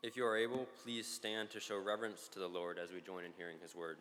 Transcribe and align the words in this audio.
If 0.00 0.16
you 0.16 0.24
are 0.24 0.36
able, 0.36 0.68
please 0.84 1.08
stand 1.08 1.50
to 1.50 1.58
show 1.58 1.76
reverence 1.76 2.28
to 2.28 2.38
the 2.38 2.46
Lord 2.46 2.78
as 2.78 2.92
we 2.92 3.00
join 3.00 3.24
in 3.24 3.32
hearing 3.36 3.56
his 3.60 3.74
word. 3.74 3.96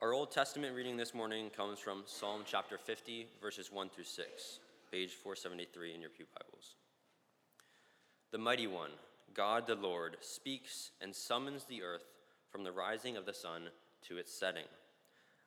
Our 0.00 0.14
Old 0.14 0.30
Testament 0.30 0.74
reading 0.74 0.96
this 0.96 1.12
morning 1.12 1.50
comes 1.54 1.78
from 1.78 2.04
Psalm 2.06 2.44
chapter 2.46 2.78
50, 2.78 3.26
verses 3.42 3.70
1 3.70 3.90
through 3.90 4.04
6, 4.04 4.58
page 4.90 5.12
473 5.12 5.94
in 5.94 6.00
your 6.00 6.08
Pew 6.08 6.24
Bibles. 6.34 6.76
The 8.32 8.38
Mighty 8.38 8.66
One, 8.66 8.92
God 9.34 9.66
the 9.66 9.74
Lord, 9.74 10.16
speaks 10.22 10.92
and 11.02 11.14
summons 11.14 11.64
the 11.64 11.82
earth 11.82 12.06
from 12.50 12.64
the 12.64 12.72
rising 12.72 13.18
of 13.18 13.26
the 13.26 13.34
sun 13.34 13.64
to 14.08 14.16
its 14.16 14.32
setting. 14.32 14.64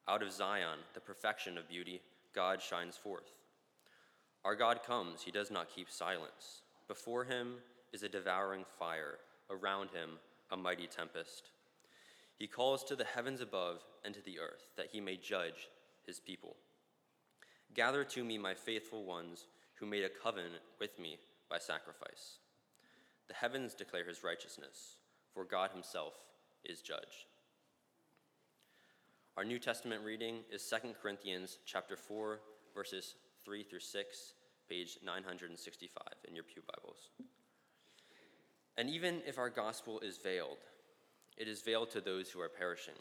Out 0.07 0.21
of 0.21 0.31
Zion, 0.31 0.77
the 0.93 0.99
perfection 0.99 1.57
of 1.57 1.67
beauty, 1.67 2.01
God 2.35 2.61
shines 2.61 2.97
forth. 2.97 3.39
Our 4.45 4.55
God 4.55 4.83
comes, 4.83 5.23
he 5.23 5.31
does 5.31 5.49
not 5.49 5.73
keep 5.75 5.89
silence. 5.89 6.61
Before 6.87 7.23
him 7.23 7.55
is 7.91 8.03
a 8.03 8.09
devouring 8.09 8.65
fire, 8.79 9.19
around 9.49 9.91
him 9.91 10.11
a 10.51 10.57
mighty 10.57 10.87
tempest. 10.87 11.49
He 12.37 12.47
calls 12.47 12.83
to 12.85 12.95
the 12.95 13.03
heavens 13.03 13.41
above 13.41 13.83
and 14.05 14.13
to 14.13 14.21
the 14.21 14.39
earth, 14.39 14.69
that 14.77 14.89
he 14.91 15.01
may 15.01 15.17
judge 15.17 15.69
his 16.05 16.19
people. 16.19 16.55
Gather 17.73 18.03
to 18.03 18.23
me 18.23 18.37
my 18.37 18.53
faithful 18.53 19.03
ones 19.03 19.47
who 19.75 19.85
made 19.85 20.03
a 20.03 20.09
covenant 20.09 20.61
with 20.79 20.97
me 20.99 21.17
by 21.49 21.57
sacrifice. 21.57 22.39
The 23.27 23.33
heavens 23.33 23.73
declare 23.73 24.05
his 24.05 24.23
righteousness, 24.23 24.97
for 25.33 25.43
God 25.43 25.71
himself 25.71 26.13
is 26.63 26.81
judge. 26.81 27.27
Our 29.35 29.43
New 29.43 29.59
Testament 29.59 30.03
reading 30.03 30.39
is 30.51 30.67
2 30.67 30.93
Corinthians 31.01 31.59
chapter 31.65 31.95
4 31.95 32.39
verses 32.73 33.15
3 33.43 33.63
through 33.63 33.79
6, 33.79 34.33
page 34.69 34.97
965 35.03 36.03
in 36.27 36.35
your 36.35 36.43
Pew 36.43 36.61
Bibles. 36.75 37.09
And 38.77 38.89
even 38.89 39.21
if 39.25 39.37
our 39.37 39.49
gospel 39.49 39.99
is 40.01 40.17
veiled, 40.17 40.57
it 41.37 41.47
is 41.47 41.61
veiled 41.61 41.91
to 41.91 42.01
those 42.01 42.29
who 42.29 42.41
are 42.41 42.49
perishing. 42.49 42.95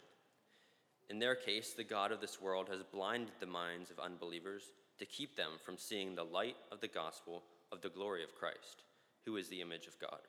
In 1.09 1.19
their 1.19 1.35
case, 1.35 1.73
the 1.73 1.83
God 1.83 2.11
of 2.11 2.21
this 2.21 2.41
world 2.41 2.69
has 2.69 2.83
blinded 2.83 3.33
the 3.39 3.45
minds 3.45 3.91
of 3.91 3.99
unbelievers 3.99 4.71
to 4.99 5.05
keep 5.05 5.35
them 5.35 5.51
from 5.63 5.77
seeing 5.77 6.15
the 6.15 6.23
light 6.23 6.55
of 6.71 6.81
the 6.81 6.87
gospel 6.87 7.43
of 7.71 7.81
the 7.81 7.89
glory 7.89 8.23
of 8.23 8.35
Christ, 8.35 8.83
who 9.25 9.37
is 9.37 9.49
the 9.49 9.61
image 9.61 9.87
of 9.87 9.99
God. 9.99 10.19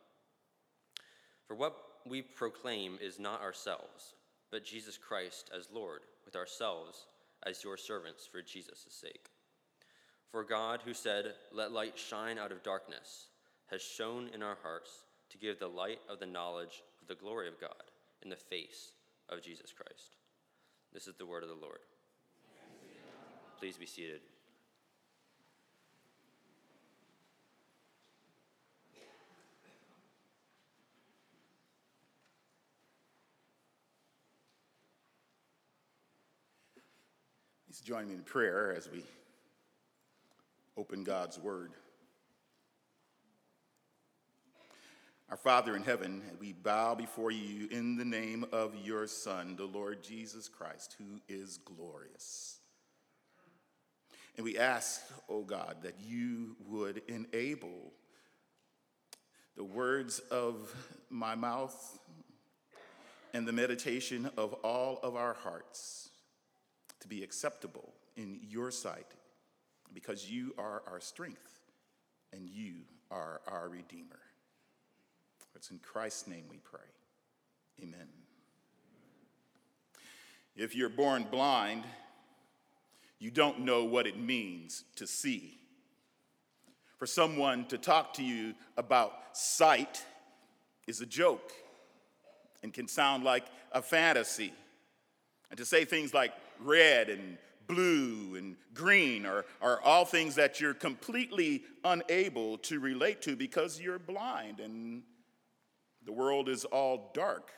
For 1.47 1.55
what 1.55 1.77
we 2.07 2.23
proclaim 2.23 2.99
is 3.01 3.19
not 3.19 3.41
ourselves, 3.41 4.15
but 4.51 4.65
Jesus 4.65 4.99
Christ 4.99 5.51
as 5.57 5.69
Lord, 5.73 6.01
with 6.25 6.37
ourselves 6.37 7.07
as 7.45 7.65
your 7.65 7.77
servants 7.77 8.27
for 8.31 8.43
Jesus' 8.43 8.87
sake. 8.89 9.31
For 10.31 10.45
God, 10.45 10.81
who 10.85 10.93
said, 10.93 11.33
Let 11.53 11.73
light 11.73 11.99
shine 11.99 12.39
out 12.39 12.53
of 12.53 12.63
darkness, 12.63 13.29
has 13.71 13.81
shone 13.81 14.29
in 14.35 14.43
our 14.43 14.59
hearts 14.63 14.91
to 15.31 15.39
give 15.39 15.59
the 15.59 15.69
light 15.69 16.01
of 16.09 16.21
the 16.21 16.27
knowledge 16.27 16.83
of 17.01 17.09
the 17.09 17.15
glory 17.15 17.49
of 17.49 17.61
God 17.61 17.73
in 18.23 18.29
the 18.29 18.37
face 18.37 18.93
of 19.29 19.43
Jesus 19.43 19.73
Christ. 19.73 20.17
This 20.93 21.07
is 21.07 21.15
the 21.17 21.27
word 21.27 21.43
of 21.43 21.49
the 21.49 21.55
Lord. 21.55 21.79
Please 23.59 23.77
be 23.77 23.87
seated. 23.87 24.21
Please 37.67 37.81
join 37.81 38.09
me 38.09 38.15
in 38.15 38.23
prayer 38.23 38.75
as 38.77 38.89
we 38.91 39.03
open 40.79 41.03
God's 41.03 41.39
Word. 41.41 41.73
Our 45.29 45.37
Father 45.37 45.75
in 45.75 45.83
heaven, 45.83 46.23
we 46.39 46.53
bow 46.53 46.95
before 46.95 47.33
you 47.33 47.67
in 47.71 47.97
the 47.97 48.05
name 48.05 48.47
of 48.53 48.77
your 48.85 49.09
Son, 49.09 49.57
the 49.57 49.65
Lord 49.65 50.05
Jesus 50.05 50.49
Christ, 50.49 50.95
who 50.97 51.21
is 51.29 51.59
glorious. 51.59 52.61
And 54.37 54.45
we 54.45 54.57
ask, 54.57 55.03
O 55.29 55.39
oh 55.39 55.43
God, 55.43 55.79
that 55.83 55.97
you 56.01 56.57
would 56.69 57.03
enable 57.09 57.93
the 59.57 59.65
words 59.65 60.21
of 60.31 60.73
my 61.11 61.35
mouth 61.35 61.99
and 63.35 63.49
the 63.49 63.53
meditation 63.53 64.31
of 64.37 64.53
all 64.63 65.01
of 65.03 65.17
our 65.17 65.35
hearts 65.35 66.11
to 67.01 67.09
be 67.09 67.25
acceptable 67.25 67.93
in 68.17 68.39
your 68.49 68.71
sight 68.71 69.18
because 69.95 70.31
you 70.31 70.55
are 70.59 70.83
our 70.87 71.01
strength 71.01 71.61
and 72.33 72.49
you 72.49 72.75
are 73.11 73.41
our 73.47 73.69
Redeemer. 73.69 74.21
It's 75.55 75.71
in 75.71 75.81
Christ's 75.81 76.29
name 76.29 76.45
we 76.49 76.59
pray. 76.59 76.81
Amen. 77.83 78.09
If 80.55 80.77
you're 80.77 80.89
born 80.89 81.27
blind, 81.31 81.85
you 83.19 83.31
don't 83.31 83.61
know 83.61 83.85
what 83.85 84.07
it 84.07 84.19
means 84.19 84.85
to 84.97 85.07
see. 85.07 85.59
For 86.97 87.07
someone 87.07 87.65
to 87.67 87.79
talk 87.79 88.15
to 88.15 88.25
you 88.25 88.55
about 88.77 89.13
sight 89.33 90.05
is 90.87 91.01
a 91.01 91.07
joke 91.07 91.53
and 92.63 92.73
can 92.73 92.89
sound 92.89 93.25
like 93.25 93.47
a 93.73 93.83
fantasy. 93.83 94.53
And 95.51 95.59
to 95.59 95.65
say 95.65 95.85
things 95.85 96.15
like 96.15 96.33
red 96.61 97.09
and 97.09 97.39
blue 97.69 98.35
and 98.37 98.57
green 98.75 99.25
are, 99.27 99.45
are 99.63 99.81
all 99.83 100.05
things 100.05 100.35
that 100.35 100.61
you're 100.61 100.75
completely 100.75 101.63
unable 101.85 102.59
to 102.59 102.81
relate 102.81 103.23
to 103.23 103.37
because 103.37 103.81
you're 103.81 103.99
blind 103.99 104.59
and 104.59 105.03
the 106.09 106.13
world 106.13 106.49
is 106.49 106.65
all 106.65 107.11
dark, 107.13 107.51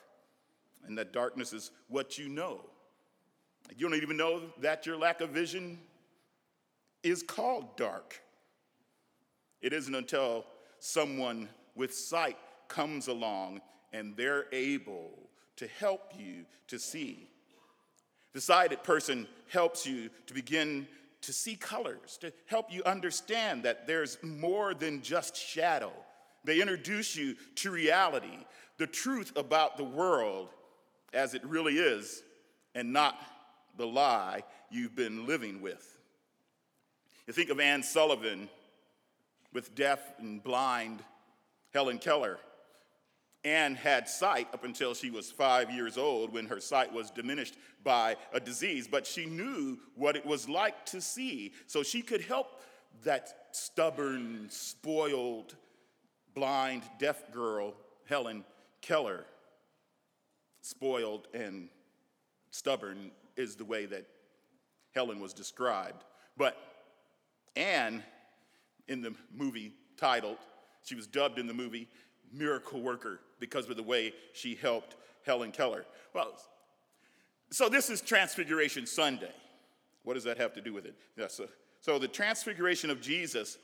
and 0.84 0.98
that 0.98 1.12
darkness 1.12 1.52
is 1.52 1.70
what 1.86 2.18
you 2.18 2.28
know. 2.28 2.62
You 3.76 3.88
don't 3.88 4.02
even 4.02 4.16
know 4.16 4.42
that 4.60 4.86
your 4.86 4.96
lack 4.96 5.20
of 5.20 5.30
vision 5.30 5.78
is 7.04 7.22
called 7.22 7.76
dark. 7.76 8.20
It 9.60 9.72
isn't 9.72 9.94
until 9.94 10.46
someone 10.80 11.48
with 11.76 11.94
sight 11.94 12.38
comes 12.66 13.06
along 13.06 13.60
and 13.92 14.16
they're 14.16 14.46
able 14.52 15.12
to 15.54 15.68
help 15.68 16.12
you 16.18 16.44
to 16.66 16.78
see. 16.80 17.30
The 18.32 18.40
sighted 18.40 18.82
person 18.82 19.26
helps 19.48 19.86
you 19.86 20.10
to 20.26 20.34
begin 20.34 20.86
to 21.22 21.32
see 21.32 21.56
colors, 21.56 22.16
to 22.18 22.32
help 22.46 22.72
you 22.72 22.82
understand 22.84 23.64
that 23.64 23.86
there's 23.86 24.16
more 24.22 24.72
than 24.72 25.02
just 25.02 25.36
shadow 25.36 25.92
they 26.44 26.60
introduce 26.60 27.16
you 27.16 27.36
to 27.56 27.70
reality, 27.70 28.46
the 28.78 28.86
truth 28.86 29.32
about 29.36 29.76
the 29.76 29.84
world 29.84 30.48
as 31.12 31.34
it 31.34 31.44
really 31.44 31.74
is, 31.74 32.22
and 32.74 32.92
not 32.92 33.20
the 33.76 33.86
lie 33.86 34.42
you've 34.70 34.94
been 34.94 35.26
living 35.26 35.60
with. 35.60 35.98
You 37.26 37.32
think 37.32 37.50
of 37.50 37.60
Anne 37.60 37.82
Sullivan 37.82 38.48
with 39.52 39.74
deaf 39.74 40.00
and 40.18 40.42
blind 40.42 41.02
Helen 41.74 41.98
Keller. 41.98 42.38
Anne 43.44 43.74
had 43.74 44.08
sight 44.08 44.48
up 44.52 44.64
until 44.64 44.94
she 44.94 45.10
was 45.10 45.30
five 45.30 45.70
years 45.70 45.96
old 45.96 46.32
when 46.32 46.46
her 46.46 46.60
sight 46.60 46.92
was 46.92 47.10
diminished 47.10 47.56
by 47.82 48.16
a 48.32 48.40
disease, 48.40 48.86
but 48.86 49.06
she 49.06 49.26
knew 49.26 49.78
what 49.94 50.16
it 50.16 50.26
was 50.26 50.48
like 50.48 50.84
to 50.86 51.00
see, 51.00 51.52
so 51.66 51.82
she 51.82 52.02
could 52.02 52.20
help 52.20 52.60
that 53.04 53.34
stubborn, 53.52 54.46
spoiled 54.50 55.56
blind, 56.34 56.82
deaf 56.98 57.32
girl, 57.32 57.74
Helen 58.06 58.44
Keller, 58.82 59.24
spoiled 60.60 61.26
and 61.32 61.68
stubborn 62.50 63.10
is 63.36 63.56
the 63.56 63.64
way 63.64 63.86
that 63.86 64.06
Helen 64.94 65.20
was 65.20 65.32
described. 65.32 66.04
But 66.36 66.56
Anne, 67.56 68.02
in 68.88 69.00
the 69.00 69.14
movie 69.34 69.72
titled, 69.96 70.38
she 70.82 70.94
was 70.94 71.06
dubbed 71.06 71.38
in 71.38 71.46
the 71.46 71.54
movie 71.54 71.88
Miracle 72.32 72.80
Worker 72.80 73.20
because 73.38 73.68
of 73.68 73.76
the 73.76 73.82
way 73.82 74.12
she 74.32 74.54
helped 74.54 74.96
Helen 75.24 75.52
Keller. 75.52 75.84
Well, 76.14 76.32
so 77.50 77.68
this 77.68 77.90
is 77.90 78.00
Transfiguration 78.00 78.86
Sunday. 78.86 79.32
What 80.04 80.14
does 80.14 80.24
that 80.24 80.38
have 80.38 80.52
to 80.54 80.60
do 80.60 80.72
with 80.72 80.86
it? 80.86 80.94
Yeah, 81.16 81.28
so, 81.28 81.46
so 81.80 81.98
the 81.98 82.08
Transfiguration 82.08 82.90
of 82.90 83.00
Jesus 83.00 83.58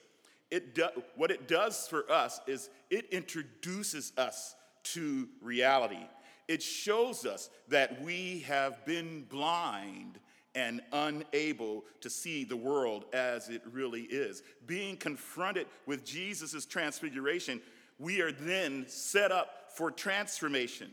it 0.51 0.75
do, 0.75 0.87
what 1.17 1.31
it 1.31 1.49
does 1.49 1.89
for 1.89 2.11
us 2.11 2.41
is 2.47 2.71
it 2.91 3.07
introduces 3.11 4.13
us 4.17 4.55
to 4.85 5.29
reality. 5.43 6.07
It 6.47 6.63
shows 6.63 7.27
us 7.27 7.51
that 7.69 8.01
we 8.03 8.41
have 8.47 8.85
been 8.85 9.25
blind 9.25 10.21
and 10.55 10.81
unable 10.93 11.85
to 12.01 12.09
see 12.09 12.45
the 12.45 12.57
world 12.57 13.05
as 13.13 13.49
it 13.49 13.63
really 13.71 14.03
is. 14.03 14.43
Being 14.67 14.97
confronted 14.97 15.67
with 15.85 16.05
Jesus' 16.05 16.65
transfiguration, 16.65 17.61
we 17.98 18.20
are 18.20 18.32
then 18.32 18.84
set 18.88 19.32
up 19.32 19.72
for 19.75 19.90
transformation, 19.90 20.90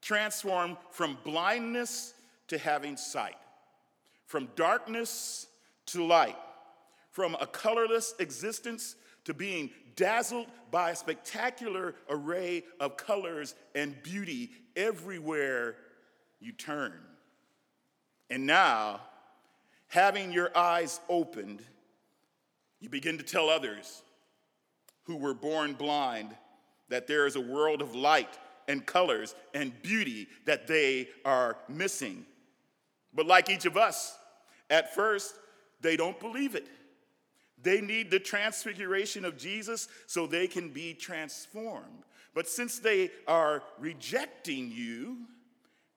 transformed 0.00 0.76
from 0.90 1.18
blindness 1.24 2.14
to 2.48 2.58
having 2.58 2.96
sight, 2.96 3.36
from 4.26 4.48
darkness 4.56 5.46
to 5.86 6.04
light 6.04 6.36
from 7.14 7.36
a 7.40 7.46
colorless 7.46 8.12
existence 8.18 8.96
to 9.24 9.32
being 9.32 9.70
dazzled 9.94 10.48
by 10.72 10.90
a 10.90 10.96
spectacular 10.96 11.94
array 12.10 12.64
of 12.80 12.96
colors 12.96 13.54
and 13.76 14.02
beauty 14.02 14.50
everywhere 14.74 15.76
you 16.40 16.50
turn. 16.50 16.92
And 18.30 18.46
now, 18.46 19.00
having 19.86 20.32
your 20.32 20.50
eyes 20.58 20.98
opened, 21.08 21.62
you 22.80 22.88
begin 22.88 23.16
to 23.18 23.22
tell 23.22 23.48
others 23.48 24.02
who 25.04 25.16
were 25.16 25.34
born 25.34 25.74
blind 25.74 26.34
that 26.88 27.06
there 27.06 27.26
is 27.26 27.36
a 27.36 27.40
world 27.40 27.82
of 27.82 27.94
light 27.94 28.38
and 28.68 28.84
colors 28.84 29.34
and 29.52 29.72
beauty 29.82 30.26
that 30.44 30.66
they 30.66 31.08
are 31.24 31.56
missing. 31.68 32.24
But 33.12 33.26
like 33.26 33.48
each 33.48 33.66
of 33.66 33.76
us, 33.76 34.16
at 34.70 34.94
first, 34.94 35.34
they 35.80 35.96
don't 35.96 36.18
believe 36.18 36.54
it. 36.54 36.66
They 37.62 37.80
need 37.80 38.10
the 38.10 38.18
transfiguration 38.18 39.24
of 39.24 39.38
Jesus 39.38 39.88
so 40.06 40.26
they 40.26 40.46
can 40.46 40.70
be 40.70 40.94
transformed. 40.94 42.04
But 42.34 42.48
since 42.48 42.78
they 42.78 43.10
are 43.26 43.62
rejecting 43.78 44.70
you, 44.70 45.18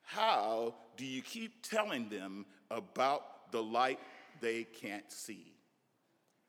how 0.02 0.74
do 0.96 1.04
you 1.04 1.20
keep 1.20 1.62
telling 1.62 2.08
them 2.08 2.46
about 2.70 3.52
the 3.52 3.62
light 3.62 3.98
they 4.40 4.64
can't 4.64 5.10
see? 5.10 5.52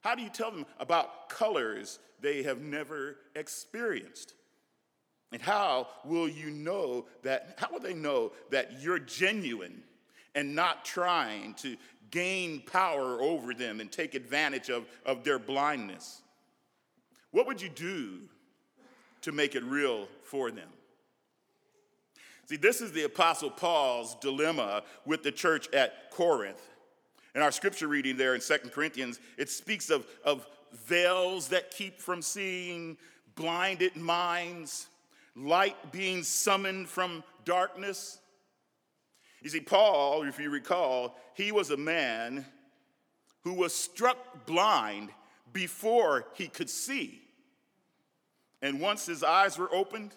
How 0.02 0.16
do 0.16 0.22
you 0.22 0.30
tell 0.30 0.52
them 0.52 0.66
about 0.80 1.28
colors 1.30 2.00
they 2.21 2.44
have 2.44 2.62
never 2.62 3.18
experienced? 3.36 4.33
And 5.31 5.42
how 5.42 5.88
will 6.06 6.27
you 6.27 6.50
know 6.50 7.06
that, 7.24 7.56
how 7.57 7.71
will 7.71 7.80
they 7.80 7.94
know 7.94 8.31
that 8.50 8.81
you're 8.81 9.00
genuine 9.00 9.83
and 10.33 10.56
not 10.56 10.86
trying 10.86 11.54
to 11.56 11.77
gain 12.12 12.62
power 12.62 13.21
over 13.21 13.54
them 13.54 13.80
and 13.80 13.92
take 13.92 14.16
advantage 14.16 14.69
of, 14.69 14.86
of 15.06 15.24
their 15.24 15.38
blindness? 15.38 16.21
What 17.31 17.45
would 17.45 17.62
you 17.62 17.69
do 17.69 18.22
to 19.22 19.31
make 19.31 19.56
it 19.56 19.63
real 19.63 20.07
for 20.24 20.50
them? 20.50 20.69
See, 22.45 22.56
this 22.56 22.81
is 22.81 22.92
the 22.92 23.04
Apostle 23.04 23.51
Paul's 23.51 24.15
dilemma 24.15 24.81
with 25.06 25.22
the 25.22 25.31
church 25.31 25.72
at 25.72 26.10
Corinth. 26.10 26.62
In 27.36 27.44
our 27.44 27.51
scripture 27.51 27.88
reading 27.88 28.18
there 28.18 28.33
in 28.33 28.42
Second 28.42 28.72
Corinthians, 28.72 29.19
it 29.38 29.50
speaks 29.51 29.92
of, 29.92 30.07
of 30.25 30.48
veils 30.74 31.50
that 31.50 31.71
keep 31.71 32.00
from 32.00 32.21
seeing, 32.21 32.98
blinded 33.36 33.95
minds, 33.95 34.88
light 35.36 35.92
being 35.92 36.24
summoned 36.24 36.88
from 36.89 37.24
darkness. 37.45 38.19
You 39.42 39.50
see, 39.50 39.62
Paul, 39.62 40.24
if 40.24 40.39
you 40.39 40.50
recall, 40.50 41.16
he 41.33 41.51
was 41.51 41.71
a 41.71 41.77
man 41.77 42.45
who 43.42 43.54
was 43.54 43.74
struck 43.74 44.45
blind 44.45 45.10
before 45.54 46.25
he 46.36 46.48
could 46.48 46.69
see. 46.69 47.22
And 48.62 48.81
once 48.81 49.06
his 49.06 49.24
eyes 49.24 49.57
were 49.57 49.74
opened, 49.74 50.12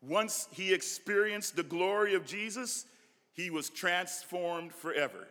once 0.00 0.48
he 0.52 0.72
experienced 0.72 1.56
the 1.56 1.64
glory 1.64 2.14
of 2.14 2.24
Jesus, 2.24 2.86
he 3.32 3.50
was 3.50 3.68
transformed 3.68 4.72
forever. 4.72 5.26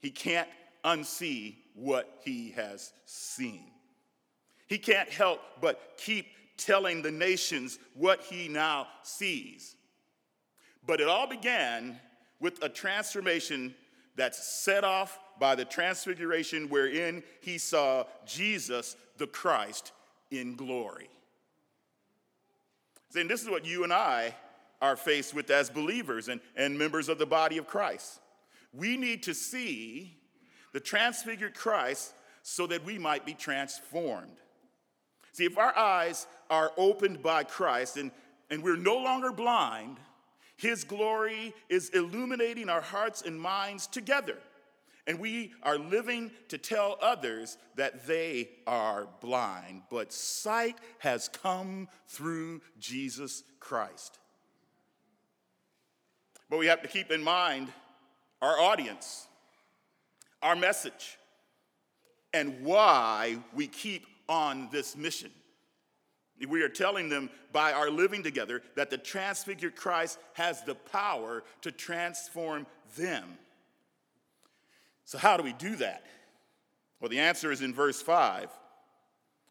He 0.00 0.10
can't 0.10 0.48
unsee 0.84 1.56
what 1.78 2.20
he 2.24 2.50
has 2.50 2.92
seen. 3.04 3.70
He 4.66 4.78
can't 4.78 5.08
help 5.08 5.40
but 5.60 5.94
keep 5.96 6.26
telling 6.56 7.02
the 7.02 7.10
nations 7.10 7.78
what 7.94 8.20
he 8.22 8.48
now 8.48 8.88
sees. 9.02 9.76
But 10.86 11.00
it 11.00 11.08
all 11.08 11.26
began 11.26 11.98
with 12.40 12.62
a 12.62 12.68
transformation 12.68 13.74
that's 14.16 14.46
set 14.46 14.84
off 14.84 15.18
by 15.38 15.54
the 15.54 15.64
transfiguration 15.64 16.68
wherein 16.68 17.22
he 17.40 17.58
saw 17.58 18.04
Jesus, 18.26 18.96
the 19.16 19.26
Christ, 19.26 19.92
in 20.30 20.56
glory. 20.56 21.08
Saying 23.10 23.28
this 23.28 23.42
is 23.42 23.48
what 23.48 23.64
you 23.64 23.84
and 23.84 23.92
I 23.92 24.34
are 24.82 24.96
faced 24.96 25.34
with 25.34 25.50
as 25.50 25.70
believers 25.70 26.28
and, 26.28 26.40
and 26.56 26.78
members 26.78 27.08
of 27.08 27.18
the 27.18 27.26
body 27.26 27.58
of 27.58 27.66
Christ. 27.66 28.20
We 28.72 28.96
need 28.96 29.22
to 29.24 29.34
see 29.34 30.17
the 30.72 30.80
transfigured 30.80 31.54
Christ 31.54 32.14
so 32.42 32.66
that 32.66 32.84
we 32.84 32.98
might 32.98 33.26
be 33.26 33.34
transformed. 33.34 34.36
See, 35.32 35.44
if 35.44 35.58
our 35.58 35.76
eyes 35.76 36.26
are 36.50 36.72
opened 36.76 37.22
by 37.22 37.44
Christ 37.44 37.96
and, 37.96 38.10
and 38.50 38.62
we're 38.62 38.76
no 38.76 38.96
longer 38.96 39.30
blind, 39.30 39.98
His 40.56 40.82
glory 40.82 41.54
is 41.68 41.90
illuminating 41.90 42.68
our 42.68 42.80
hearts 42.80 43.22
and 43.22 43.40
minds 43.40 43.86
together. 43.86 44.38
And 45.06 45.20
we 45.20 45.52
are 45.62 45.78
living 45.78 46.32
to 46.48 46.58
tell 46.58 46.98
others 47.00 47.56
that 47.76 48.06
they 48.06 48.50
are 48.66 49.08
blind, 49.22 49.82
but 49.90 50.12
sight 50.12 50.76
has 50.98 51.28
come 51.28 51.88
through 52.08 52.60
Jesus 52.78 53.42
Christ. 53.58 54.18
But 56.50 56.58
we 56.58 56.66
have 56.66 56.82
to 56.82 56.88
keep 56.88 57.10
in 57.10 57.22
mind 57.22 57.68
our 58.42 58.58
audience, 58.60 59.27
our 60.42 60.56
message, 60.56 61.18
and 62.32 62.62
why 62.62 63.38
we 63.54 63.66
keep 63.66 64.06
on 64.28 64.68
this 64.70 64.96
mission. 64.96 65.30
We 66.48 66.62
are 66.62 66.68
telling 66.68 67.08
them 67.08 67.30
by 67.52 67.72
our 67.72 67.90
living 67.90 68.22
together 68.22 68.62
that 68.76 68.90
the 68.90 68.98
transfigured 68.98 69.74
Christ 69.74 70.18
has 70.34 70.62
the 70.62 70.76
power 70.76 71.42
to 71.62 71.72
transform 71.72 72.66
them. 72.96 73.24
So, 75.04 75.18
how 75.18 75.36
do 75.36 75.42
we 75.42 75.54
do 75.54 75.74
that? 75.76 76.04
Well, 77.00 77.08
the 77.08 77.18
answer 77.18 77.50
is 77.50 77.62
in 77.62 77.74
verse 77.74 78.00
5. 78.02 78.50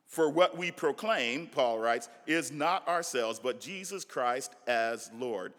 For 0.08 0.30
what 0.30 0.58
we 0.58 0.72
proclaim, 0.72 1.48
Paul 1.48 1.80
writes, 1.80 2.08
is 2.26 2.52
not 2.52 2.88
ourselves, 2.88 3.40
but 3.40 3.60
Jesus 3.60 4.06
Christ 4.06 4.54
as 4.66 5.10
Lord. 5.18 5.54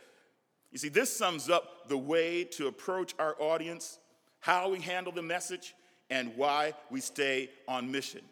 You 0.72 0.78
see, 0.78 0.88
this 0.88 1.14
sums 1.14 1.50
up 1.50 1.88
the 1.88 1.98
way 1.98 2.44
to 2.44 2.66
approach 2.66 3.14
our 3.18 3.36
audience, 3.40 3.98
how 4.40 4.70
we 4.70 4.80
handle 4.80 5.12
the 5.12 5.22
message, 5.22 5.74
and 6.10 6.36
why 6.36 6.72
we 6.90 7.00
stay 7.00 7.50
on 7.66 7.90
mission. 7.90 8.22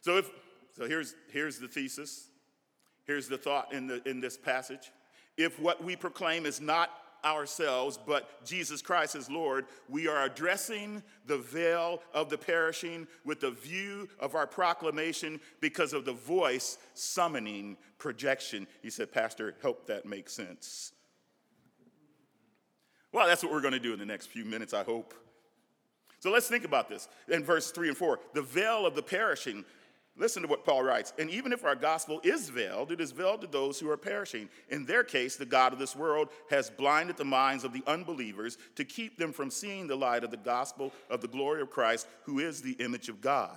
So 0.00 0.16
if 0.18 0.30
so 0.76 0.86
here's 0.86 1.14
here's 1.30 1.58
the 1.58 1.68
thesis. 1.68 2.28
Here's 3.04 3.28
the 3.28 3.38
thought 3.38 3.72
in 3.72 3.86
the 3.86 4.06
in 4.08 4.20
this 4.20 4.36
passage. 4.36 4.92
If 5.36 5.58
what 5.58 5.82
we 5.82 5.96
proclaim 5.96 6.46
is 6.46 6.60
not 6.60 6.90
ourselves, 7.24 7.98
but 8.06 8.44
Jesus 8.44 8.80
Christ 8.80 9.14
as 9.14 9.30
Lord, 9.30 9.66
we 9.88 10.08
are 10.08 10.24
addressing 10.24 11.02
the 11.26 11.38
veil 11.38 12.00
of 12.14 12.30
the 12.30 12.38
perishing 12.38 13.06
with 13.24 13.40
the 13.40 13.50
view 13.50 14.08
of 14.18 14.34
our 14.34 14.46
proclamation 14.46 15.40
because 15.60 15.92
of 15.92 16.04
the 16.04 16.12
voice 16.12 16.78
summoning 16.94 17.76
projection. 17.98 18.66
He 18.82 18.90
said, 18.90 19.12
Pastor, 19.12 19.54
help 19.60 19.86
that 19.86 20.06
make 20.06 20.30
sense. 20.30 20.92
Well, 23.12 23.26
that's 23.26 23.42
what 23.42 23.52
we're 23.52 23.60
going 23.60 23.72
to 23.72 23.80
do 23.80 23.92
in 23.92 23.98
the 23.98 24.06
next 24.06 24.26
few 24.26 24.44
minutes, 24.44 24.72
I 24.72 24.84
hope. 24.84 25.14
So 26.20 26.30
let's 26.30 26.48
think 26.48 26.64
about 26.64 26.88
this. 26.88 27.08
In 27.28 27.44
verse 27.44 27.70
3 27.70 27.88
and 27.88 27.96
4, 27.96 28.20
the 28.34 28.42
veil 28.42 28.86
of 28.86 28.94
the 28.94 29.02
perishing 29.02 29.64
Listen 30.20 30.42
to 30.42 30.48
what 30.48 30.66
Paul 30.66 30.82
writes. 30.82 31.14
And 31.18 31.30
even 31.30 31.50
if 31.50 31.64
our 31.64 31.74
gospel 31.74 32.20
is 32.22 32.50
veiled, 32.50 32.92
it 32.92 33.00
is 33.00 33.10
veiled 33.10 33.40
to 33.40 33.46
those 33.46 33.80
who 33.80 33.88
are 33.90 33.96
perishing. 33.96 34.50
In 34.68 34.84
their 34.84 35.02
case, 35.02 35.36
the 35.36 35.46
God 35.46 35.72
of 35.72 35.78
this 35.78 35.96
world 35.96 36.28
has 36.50 36.68
blinded 36.68 37.16
the 37.16 37.24
minds 37.24 37.64
of 37.64 37.72
the 37.72 37.82
unbelievers 37.86 38.58
to 38.76 38.84
keep 38.84 39.16
them 39.16 39.32
from 39.32 39.50
seeing 39.50 39.86
the 39.86 39.96
light 39.96 40.22
of 40.22 40.30
the 40.30 40.36
gospel 40.36 40.92
of 41.08 41.22
the 41.22 41.28
glory 41.28 41.62
of 41.62 41.70
Christ, 41.70 42.06
who 42.24 42.38
is 42.38 42.60
the 42.60 42.72
image 42.72 43.08
of 43.08 43.22
God. 43.22 43.56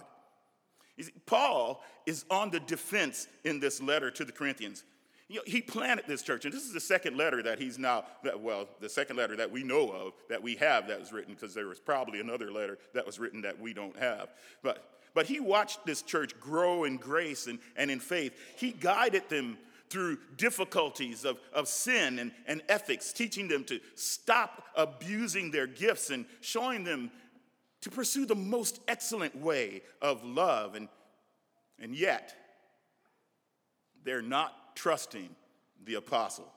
See, 0.98 1.12
Paul 1.25 1.83
is 2.05 2.24
on 2.29 2.50
the 2.50 2.62
defense 2.62 3.27
in 3.43 3.60
this 3.60 3.81
letter 3.81 4.10
to 4.12 4.24
the 4.24 4.31
Corinthians. 4.31 4.86
You 5.30 5.38
know, 5.38 5.44
he 5.46 5.62
planted 5.62 6.06
this 6.08 6.22
church, 6.22 6.46
and 6.46 6.53
this 6.53 6.63
is 6.63 6.74
the 6.74 6.80
second 6.80 7.18
letter 7.18 7.42
that 7.44 7.60
he's 7.60 7.80
now, 7.80 8.06
well, 8.38 8.68
the 8.82 8.89
second 8.89 9.15
letter 9.15 9.36
that 9.38 9.51
we 9.51 9.63
know 9.63 9.89
of 9.89 10.13
that 10.30 10.44
we 10.44 10.56
have 10.56 10.88
that 10.89 11.00
was 11.00 11.12
written, 11.12 11.34
because 11.34 11.53
there 11.53 11.68
was 11.68 11.80
probably 11.80 12.20
another 12.20 12.51
letter 12.51 12.77
that 12.94 13.06
was 13.06 13.20
written 13.20 13.42
that 13.42 13.60
we 13.60 13.74
don't 13.74 13.98
have. 13.98 14.30
But 14.62 14.89
but 15.13 15.27
he 15.27 15.39
watched 15.39 15.86
this 15.86 16.01
church 16.01 16.39
grow 16.39 16.86
in 16.86 16.98
grace 16.98 17.48
and, 17.48 17.60
and 17.75 17.92
in 17.92 18.00
faith. 18.00 18.34
He 18.58 18.72
guided 18.72 19.30
them 19.30 19.58
through 19.89 20.18
difficulties 20.38 21.24
of, 21.24 21.38
of 21.53 21.68
sin 21.68 22.18
and, 22.18 22.32
and 22.48 22.63
ethics, 22.68 23.13
teaching 23.13 23.48
them 23.48 23.63
to 23.65 23.80
stop 23.96 24.63
abusing 24.75 25.51
their 25.51 25.68
gifts 25.68 26.10
and 26.10 26.25
showing 26.42 26.84
them 26.84 27.12
to 27.82 27.92
pursue 27.92 28.25
the 28.25 28.36
most 28.36 28.80
excellent 28.88 29.36
way 29.36 29.84
of 30.01 30.24
love. 30.24 30.74
And, 30.74 30.88
and 31.80 31.94
yet, 31.96 32.34
they're 34.03 34.22
not 34.22 34.56
trusting 34.75 35.30
the 35.86 35.96
apostle. 35.96 36.51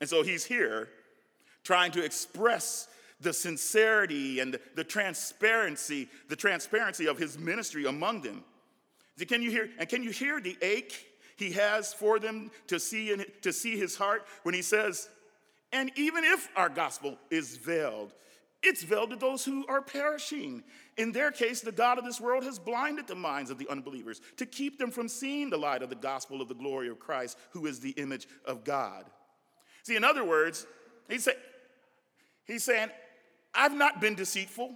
And 0.00 0.08
so 0.08 0.22
he's 0.22 0.44
here 0.44 0.88
trying 1.64 1.92
to 1.92 2.04
express 2.04 2.88
the 3.20 3.32
sincerity 3.32 4.40
and 4.40 4.58
the 4.76 4.84
transparency, 4.84 6.08
the 6.28 6.36
transparency 6.36 7.06
of 7.06 7.18
his 7.18 7.38
ministry 7.38 7.86
among 7.86 8.22
them. 8.22 8.44
Can 9.26 9.42
you 9.42 9.50
hear, 9.50 9.68
and 9.78 9.88
can 9.88 10.02
you 10.02 10.10
hear 10.10 10.40
the 10.40 10.56
ache 10.62 11.06
he 11.36 11.50
has 11.52 11.92
for 11.92 12.18
them 12.18 12.50
to 12.68 12.78
see, 12.78 13.12
in, 13.12 13.24
to 13.42 13.52
see 13.52 13.76
his 13.76 13.96
heart 13.96 14.24
when 14.44 14.54
he 14.54 14.62
says, 14.62 15.08
and 15.72 15.90
even 15.96 16.24
if 16.24 16.48
our 16.56 16.68
gospel 16.68 17.16
is 17.30 17.56
veiled, 17.56 18.14
It's 18.62 18.82
veiled 18.82 19.10
to 19.10 19.16
those 19.16 19.44
who 19.44 19.64
are 19.68 19.80
perishing. 19.80 20.64
In 20.96 21.12
their 21.12 21.30
case, 21.30 21.60
the 21.60 21.70
God 21.70 21.96
of 21.96 22.04
this 22.04 22.20
world 22.20 22.42
has 22.42 22.58
blinded 22.58 23.06
the 23.06 23.14
minds 23.14 23.50
of 23.50 23.58
the 23.58 23.68
unbelievers 23.68 24.20
to 24.36 24.46
keep 24.46 24.78
them 24.78 24.90
from 24.90 25.08
seeing 25.08 25.48
the 25.48 25.56
light 25.56 25.82
of 25.82 25.90
the 25.90 25.94
gospel 25.94 26.42
of 26.42 26.48
the 26.48 26.54
glory 26.54 26.88
of 26.88 26.98
Christ, 26.98 27.38
who 27.50 27.66
is 27.66 27.78
the 27.78 27.90
image 27.90 28.26
of 28.44 28.64
God. 28.64 29.04
See, 29.84 29.94
in 29.94 30.02
other 30.02 30.24
words, 30.24 30.66
say, 31.18 31.34
he's 32.46 32.64
saying, 32.64 32.88
I've 33.54 33.74
not 33.74 34.00
been 34.00 34.16
deceitful. 34.16 34.74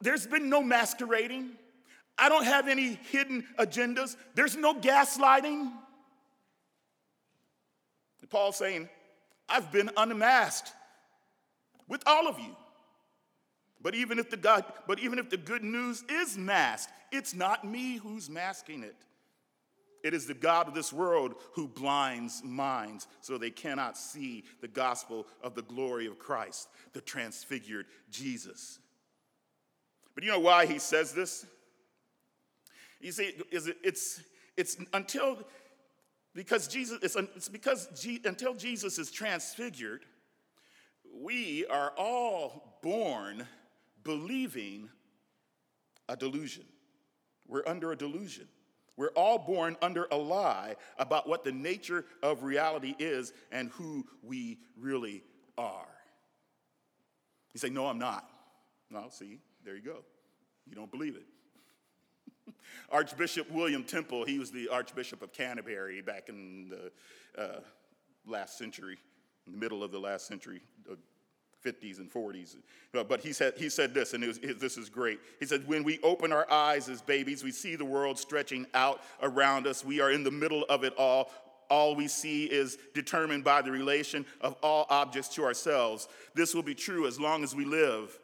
There's 0.00 0.26
been 0.26 0.48
no 0.48 0.62
masquerading. 0.62 1.50
I 2.16 2.30
don't 2.30 2.44
have 2.44 2.68
any 2.68 2.98
hidden 3.10 3.46
agendas. 3.58 4.16
There's 4.34 4.56
no 4.56 4.74
gaslighting. 4.74 5.70
Paul's 8.30 8.56
saying, 8.56 8.88
I've 9.48 9.72
been 9.72 9.90
unmasked 9.96 10.72
with 11.90 12.02
all 12.06 12.26
of 12.26 12.38
you. 12.38 12.56
But 13.82 13.94
even 13.94 14.18
if 14.18 14.30
the 14.30 14.36
God, 14.38 14.64
but 14.86 15.00
even 15.00 15.18
if 15.18 15.28
the 15.28 15.36
good 15.36 15.62
news 15.62 16.02
is 16.08 16.38
masked, 16.38 16.92
it's 17.12 17.34
not 17.34 17.64
me 17.64 17.96
who's 17.96 18.30
masking 18.30 18.82
it. 18.82 18.96
It 20.02 20.14
is 20.14 20.26
the 20.26 20.34
God 20.34 20.68
of 20.68 20.72
this 20.72 20.92
world 20.92 21.34
who 21.52 21.68
blinds 21.68 22.42
minds 22.42 23.06
so 23.20 23.36
they 23.36 23.50
cannot 23.50 23.98
see 23.98 24.44
the 24.62 24.68
gospel 24.68 25.26
of 25.42 25.54
the 25.54 25.62
glory 25.62 26.06
of 26.06 26.18
Christ, 26.18 26.68
the 26.94 27.02
transfigured 27.02 27.86
Jesus. 28.10 28.78
But 30.14 30.24
you 30.24 30.30
know 30.30 30.40
why 30.40 30.64
he 30.64 30.78
says 30.78 31.12
this? 31.12 31.44
You 33.00 33.12
see, 33.12 33.32
it's, 33.50 34.20
it's 34.56 34.76
until 34.92 35.38
because 36.34 36.68
Jesus, 36.68 36.98
it's, 37.02 37.16
it's 37.16 37.48
because 37.48 37.88
G, 38.00 38.20
until 38.24 38.54
Jesus 38.54 38.98
is 38.98 39.10
transfigured, 39.10 40.04
we 41.14 41.66
are 41.66 41.92
all 41.96 42.78
born 42.82 43.46
believing 44.04 44.88
a 46.08 46.16
delusion. 46.16 46.64
We're 47.46 47.66
under 47.66 47.92
a 47.92 47.96
delusion. 47.96 48.48
We're 48.96 49.08
all 49.08 49.38
born 49.38 49.76
under 49.80 50.06
a 50.10 50.16
lie 50.16 50.76
about 50.98 51.28
what 51.28 51.44
the 51.44 51.52
nature 51.52 52.04
of 52.22 52.42
reality 52.42 52.94
is 52.98 53.32
and 53.50 53.70
who 53.70 54.06
we 54.22 54.58
really 54.76 55.22
are. 55.56 55.88
You 57.54 57.58
say, 57.58 57.70
No, 57.70 57.86
I'm 57.86 57.98
not. 57.98 58.28
No, 58.90 59.06
see, 59.08 59.38
there 59.64 59.74
you 59.74 59.82
go. 59.82 60.04
You 60.68 60.74
don't 60.74 60.90
believe 60.90 61.16
it. 61.16 62.54
Archbishop 62.90 63.50
William 63.50 63.84
Temple, 63.84 64.24
he 64.24 64.38
was 64.38 64.50
the 64.50 64.68
Archbishop 64.68 65.22
of 65.22 65.32
Canterbury 65.32 66.02
back 66.02 66.28
in 66.28 66.68
the 66.68 67.42
uh, 67.42 67.60
last 68.26 68.58
century, 68.58 68.98
in 69.46 69.52
the 69.52 69.58
middle 69.58 69.82
of 69.82 69.92
the 69.92 69.98
last 69.98 70.26
century, 70.26 70.60
50s 71.64 71.98
and 71.98 72.12
40s. 72.12 72.56
Uh, 72.94 73.04
but 73.04 73.20
he 73.20 73.32
said, 73.32 73.54
he 73.56 73.68
said 73.68 73.94
this, 73.94 74.14
and 74.14 74.24
was, 74.24 74.38
this 74.38 74.76
is 74.76 74.88
great. 74.88 75.20
He 75.38 75.46
said, 75.46 75.66
When 75.66 75.84
we 75.84 75.98
open 76.02 76.32
our 76.32 76.50
eyes 76.50 76.88
as 76.88 77.02
babies, 77.02 77.44
we 77.44 77.52
see 77.52 77.76
the 77.76 77.84
world 77.84 78.18
stretching 78.18 78.66
out 78.74 79.02
around 79.22 79.66
us. 79.66 79.84
We 79.84 80.00
are 80.00 80.10
in 80.10 80.24
the 80.24 80.30
middle 80.30 80.64
of 80.68 80.84
it 80.84 80.94
all. 80.96 81.30
All 81.68 81.94
we 81.94 82.08
see 82.08 82.46
is 82.46 82.78
determined 82.94 83.44
by 83.44 83.62
the 83.62 83.70
relation 83.70 84.26
of 84.40 84.56
all 84.62 84.86
objects 84.90 85.28
to 85.36 85.44
ourselves. 85.44 86.08
This 86.34 86.52
will 86.52 86.64
be 86.64 86.74
true 86.74 87.06
as 87.06 87.20
long 87.20 87.44
as 87.44 87.54
we 87.54 87.64
live. 87.64 88.18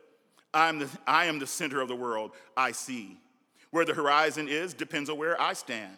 I'm 0.53 0.81
the, 0.81 0.89
I 1.07 1.27
am 1.27 1.39
the 1.39 1.47
center 1.47 1.81
of 1.81 1.89
the 1.89 1.95
world 1.95 2.33
I 2.57 2.73
see. 2.73 3.19
Where 3.71 3.85
the 3.85 3.95
horizon 3.95 4.49
is 4.49 4.75
depends 4.75 5.11
on 5.11 5.19
where 5.19 5.41
I 5.41 5.53
stand. 5.53 5.97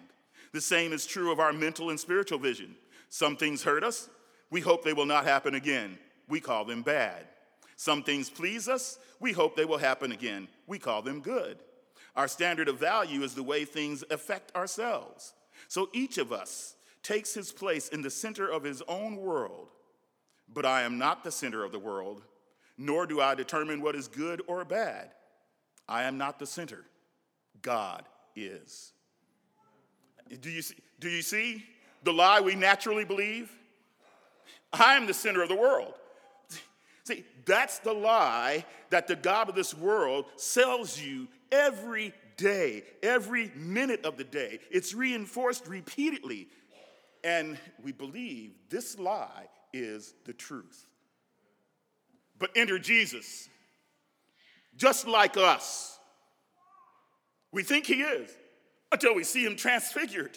The 0.53 0.61
same 0.61 0.93
is 0.93 1.07
true 1.07 1.31
of 1.31 1.41
our 1.41 1.53
mental 1.53 1.91
and 1.91 2.01
spiritual 2.01 2.39
vision. 2.39 2.75
Some 3.09 3.37
things 3.37 3.63
hurt 3.63 3.85
us. 3.85 4.11
We 4.51 4.61
hope 4.61 4.85
they 4.85 4.93
will 4.93 5.07
not 5.07 5.25
happen 5.25 5.55
again 5.55 5.99
we 6.29 6.41
call 6.41 6.65
them 6.65 6.83
bad. 6.83 7.27
Some 7.77 8.03
things 8.03 8.29
please 8.29 8.69
us, 8.69 8.99
we 9.21 9.33
hope 9.33 9.57
they 9.57 9.65
will 9.65 9.79
happen 9.79 10.13
again. 10.13 10.49
We 10.67 10.79
call 10.79 11.03
them 11.03 11.21
good. 11.21 11.59
Our 12.17 12.29
standard 12.29 12.69
of 12.69 12.79
value 12.79 13.23
is 13.23 13.35
the 13.35 13.43
way 13.43 13.65
things 13.65 14.03
affect 14.11 14.55
ourselves. 14.57 15.35
So 15.69 15.89
each 15.93 16.19
of 16.19 16.33
us 16.33 16.75
takes 17.03 17.35
his 17.35 17.53
place 17.53 17.89
in 17.89 18.03
the 18.03 18.11
center 18.11 18.49
of 18.49 18.65
his 18.65 18.83
own 18.89 19.17
world. 19.17 19.69
But 20.53 20.67
I 20.67 20.83
am 20.83 20.99
not 20.99 21.23
the 21.23 21.31
center 21.31 21.65
of 21.65 21.73
the 21.73 21.79
world, 21.79 22.23
nor 22.77 23.07
do 23.07 23.21
I 23.21 23.35
determine 23.35 23.81
what 23.81 23.95
is 23.95 24.09
good 24.09 24.43
or 24.47 24.65
bad. 24.65 25.13
I 25.89 26.05
am 26.05 26.19
not 26.19 26.39
the 26.39 26.47
center. 26.47 26.85
God 27.63 28.05
is. 28.35 28.93
Do 30.41 30.51
you 30.51 30.63
see, 30.63 30.77
do 31.01 31.09
you 31.09 31.23
see 31.23 31.65
the 32.03 32.13
lie 32.13 32.41
we 32.41 32.55
naturally 32.55 33.05
believe? 33.05 33.51
I 34.73 34.95
am 34.95 35.07
the 35.07 35.15
center 35.15 35.43
of 35.43 35.49
the 35.49 35.57
world. 35.57 35.95
See, 37.09 37.25
that's 37.47 37.79
the 37.79 37.95
lie 37.95 38.67
that 38.91 39.07
the 39.07 39.17
God 39.17 39.49
of 39.49 39.55
this 39.55 39.73
world 39.73 40.27
sells 40.37 41.01
you 41.01 41.27
every 41.51 42.13
day, 42.37 42.83
every 43.03 43.51
minute 43.57 44.05
of 44.05 44.19
the 44.19 44.25
day. 44.25 44.59
It's 44.71 44.93
reinforced 44.93 45.67
repeatedly. 45.69 46.49
And 47.25 47.57
we 47.83 47.93
believe 47.93 48.53
this 48.69 48.99
lie 48.99 49.49
is 49.73 50.13
the 50.27 50.35
truth. 50.35 50.87
But 52.39 52.51
enter 52.55 52.79
Jesus, 52.79 53.49
just 54.77 55.09
like 55.09 55.39
us. 55.39 55.99
We 57.53 57.63
think 57.63 57.87
he 57.87 58.03
is 58.03 58.31
until 58.93 59.15
we 59.15 59.25
see 59.25 59.47
him 59.47 59.57
transfigured. 59.57 60.37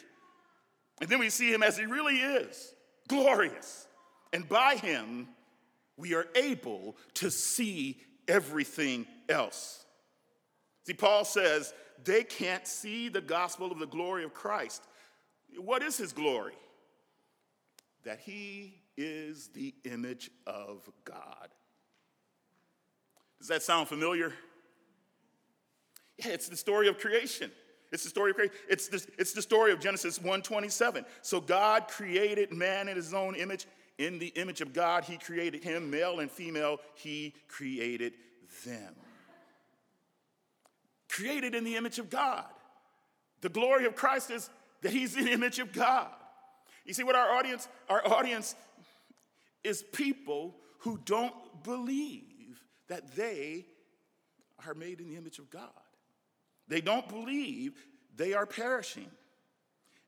And 1.01 1.09
then 1.09 1.19
we 1.19 1.29
see 1.29 1.51
him 1.51 1.63
as 1.63 1.77
he 1.77 1.83
really 1.83 2.15
is 2.15 2.73
glorious. 3.09 3.87
And 4.31 4.47
by 4.47 4.75
him, 4.75 5.27
we 5.97 6.13
are 6.13 6.27
able 6.35 6.95
to 7.15 7.29
see 7.29 7.99
everything 8.27 9.05
else. 9.29 9.85
See, 10.85 10.93
Paul 10.93 11.25
says 11.25 11.73
they 12.03 12.23
can't 12.23 12.67
see 12.67 13.09
the 13.09 13.21
gospel 13.21 13.71
of 13.71 13.79
the 13.79 13.87
glory 13.87 14.23
of 14.23 14.33
Christ. 14.33 14.83
What 15.57 15.83
is 15.83 15.97
his 15.97 16.13
glory? 16.13 16.53
That 18.03 18.19
he 18.19 18.81
is 18.97 19.49
the 19.49 19.75
image 19.83 20.31
of 20.47 20.89
God. 21.05 21.49
Does 23.39 23.47
that 23.49 23.63
sound 23.63 23.87
familiar? 23.87 24.33
Yeah, 26.17 26.29
it's 26.29 26.47
the 26.47 26.57
story 26.57 26.87
of 26.87 26.99
creation. 26.99 27.51
It's 27.91 28.03
the 28.03 28.09
story 28.09 28.31
of 28.31 28.37
creation. 28.37 28.55
It's 28.69 28.87
the, 28.87 29.05
it's 29.17 29.33
the 29.33 29.41
story 29.41 29.71
of 29.71 29.79
Genesis 29.79 30.19
1:27. 30.19 31.05
So 31.21 31.41
God 31.41 31.87
created 31.87 32.53
man 32.53 32.87
in 32.87 32.95
his 32.95 33.13
own 33.13 33.35
image. 33.35 33.65
In 33.97 34.19
the 34.19 34.27
image 34.27 34.61
of 34.61 34.73
God, 34.73 35.03
He 35.03 35.17
created 35.17 35.63
him, 35.63 35.91
male 35.91 36.19
and 36.19 36.31
female, 36.31 36.79
He 36.95 37.33
created 37.47 38.13
them. 38.65 38.95
Created 41.09 41.55
in 41.55 41.63
the 41.63 41.75
image 41.75 41.99
of 41.99 42.09
God. 42.09 42.45
The 43.41 43.49
glory 43.49 43.85
of 43.85 43.95
Christ 43.95 44.31
is 44.31 44.49
that 44.81 44.91
He's 44.91 45.15
in 45.15 45.25
the 45.25 45.31
image 45.31 45.59
of 45.59 45.71
God. 45.71 46.09
You 46.85 46.93
see 46.93 47.03
what 47.03 47.15
our 47.15 47.35
audience, 47.37 47.67
our 47.89 48.05
audience 48.07 48.55
is 49.63 49.83
people 49.83 50.55
who 50.79 50.99
don't 51.05 51.33
believe 51.63 52.63
that 52.87 53.15
they 53.15 53.65
are 54.65 54.73
made 54.73 54.99
in 54.99 55.07
the 55.07 55.15
image 55.15 55.39
of 55.39 55.49
God. 55.49 55.69
They 56.67 56.81
don't 56.81 57.07
believe 57.07 57.73
they 58.15 58.33
are 58.33 58.45
perishing. 58.45 59.09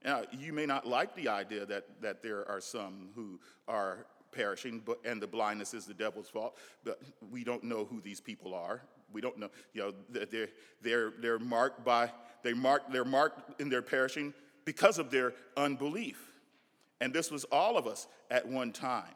Now, 0.03 0.23
you 0.31 0.51
may 0.51 0.65
not 0.65 0.85
like 0.85 1.15
the 1.15 1.29
idea 1.29 1.65
that, 1.65 1.85
that 2.01 2.21
there 2.21 2.47
are 2.49 2.59
some 2.59 3.09
who 3.15 3.39
are 3.67 4.05
perishing, 4.31 4.81
but, 4.83 4.99
and 5.05 5.21
the 5.21 5.27
blindness 5.27 5.73
is 5.73 5.85
the 5.85 5.93
devil's 5.93 6.27
fault, 6.27 6.57
but 6.83 7.01
we 7.31 7.43
don't 7.43 7.63
know 7.63 7.85
who 7.85 8.01
these 8.01 8.19
people 8.19 8.53
are. 8.53 8.81
We 9.13 9.21
don't 9.21 9.37
know, 9.37 9.49
you 9.73 9.81
know, 9.81 9.93
they're, 10.09 10.49
they're, 10.81 11.13
they're 11.19 11.39
marked 11.39 11.85
by, 11.85 12.11
they 12.41 12.53
mark, 12.53 12.91
they're 12.91 13.05
marked 13.05 13.61
in 13.61 13.69
their 13.69 13.83
perishing 13.83 14.33
because 14.65 14.97
of 14.97 15.11
their 15.11 15.33
unbelief. 15.55 16.19
And 16.99 17.13
this 17.13 17.29
was 17.29 17.43
all 17.45 17.77
of 17.77 17.87
us 17.87 18.07
at 18.29 18.47
one 18.47 18.71
time. 18.71 19.15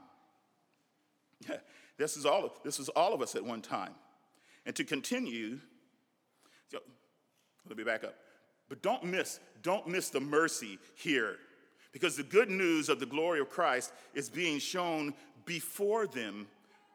This 1.98 2.16
is 2.16 2.28
all 2.28 2.46
of, 2.46 2.52
this 2.64 2.78
was 2.78 2.90
all 2.90 3.16
of 3.16 3.24
us 3.24 3.34
at 3.34 3.44
one 3.44 3.60
time. 3.60 3.94
And 4.68 4.76
to 4.76 4.84
continue, 4.84 5.60
so, 6.70 6.78
let 7.68 7.76
me 7.76 7.84
back 7.84 8.04
up. 8.04 8.14
But 8.70 8.82
don't 8.82 9.04
miss, 9.04 9.40
don't 9.62 9.88
miss 9.88 10.10
the 10.10 10.20
mercy 10.20 10.80
here. 10.96 11.38
Because 11.92 12.18
the 12.18 12.24
good 12.24 12.50
news 12.50 12.90
of 12.90 13.00
the 13.00 13.06
glory 13.06 13.40
of 13.40 13.50
Christ 13.50 13.94
is 14.14 14.30
being 14.30 14.60
shown 14.60 15.14
before 15.46 16.06
them 16.06 16.48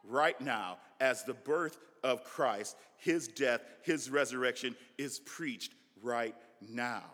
right 0.04 0.40
now 0.40 0.78
as 1.00 1.24
the 1.24 1.34
birth 1.34 1.78
of 2.04 2.24
Christ, 2.24 2.76
his 2.98 3.28
death, 3.28 3.62
his 3.82 4.10
resurrection 4.10 4.76
is 4.98 5.18
preached 5.20 5.72
right 6.02 6.34
now. 6.60 7.04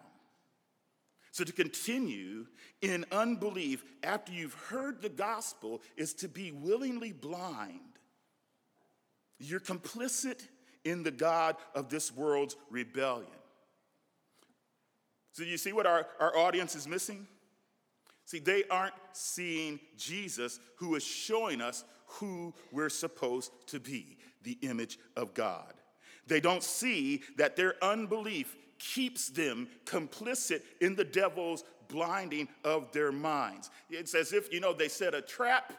So 1.31 1.45
to 1.45 1.53
continue 1.53 2.47
in 2.83 3.05
unbelief 3.13 3.85
after 4.03 4.33
you've 4.33 4.55
heard 4.55 5.01
the 5.01 5.09
gospel 5.09 5.83
is 5.97 6.13
to 6.15 6.29
be 6.29 6.51
willingly 6.51 7.13
blind. 7.13 7.79
You're 9.39 9.61
complicit 9.61 10.41
in 10.85 11.05
the 11.05 11.13
God 11.13 11.57
of 11.75 11.91
this 11.91 12.15
world's 12.15 12.57
rebellion. 12.71 13.29
So, 15.39 15.45
you 15.45 15.57
see 15.57 15.73
what 15.73 15.87
our, 15.87 16.05
our 16.19 16.37
audience 16.37 16.75
is 16.75 16.89
missing? 16.89 17.25
See, 18.25 18.41
they 18.41 18.65
aren't 18.73 18.95
seeing 19.13 19.79
Jesus 19.97 20.59
who 20.79 20.97
is 20.97 21.05
showing 21.05 21.61
us 21.61 21.85
who 22.07 22.53
we're 22.73 22.89
supposed 22.89 23.53
to 23.69 23.79
be 23.79 24.19
the 24.43 24.59
image 24.63 24.99
of 25.15 25.35
God. 25.35 25.75
They 26.27 26.41
don't 26.41 26.65
see 26.65 27.23
that 27.37 27.55
their 27.55 27.75
unbelief 27.85 28.57
keeps 28.81 29.29
them 29.29 29.69
complicit 29.85 30.63
in 30.81 30.97
the 30.97 31.05
devil's 31.05 31.63
blinding 31.87 32.49
of 32.65 32.91
their 32.91 33.13
minds. 33.13 33.71
It's 33.91 34.17
as 34.17 34.33
if, 34.33 34.53
you 34.53 34.59
know, 34.59 34.73
they 34.73 34.89
set 34.89 35.15
a 35.15 35.23
trap 35.23 35.73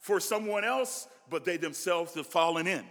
for 0.00 0.18
someone 0.18 0.64
else, 0.64 1.06
but 1.30 1.44
they 1.44 1.58
themselves 1.58 2.14
have 2.14 2.26
fallen 2.26 2.66
in. 2.66 2.84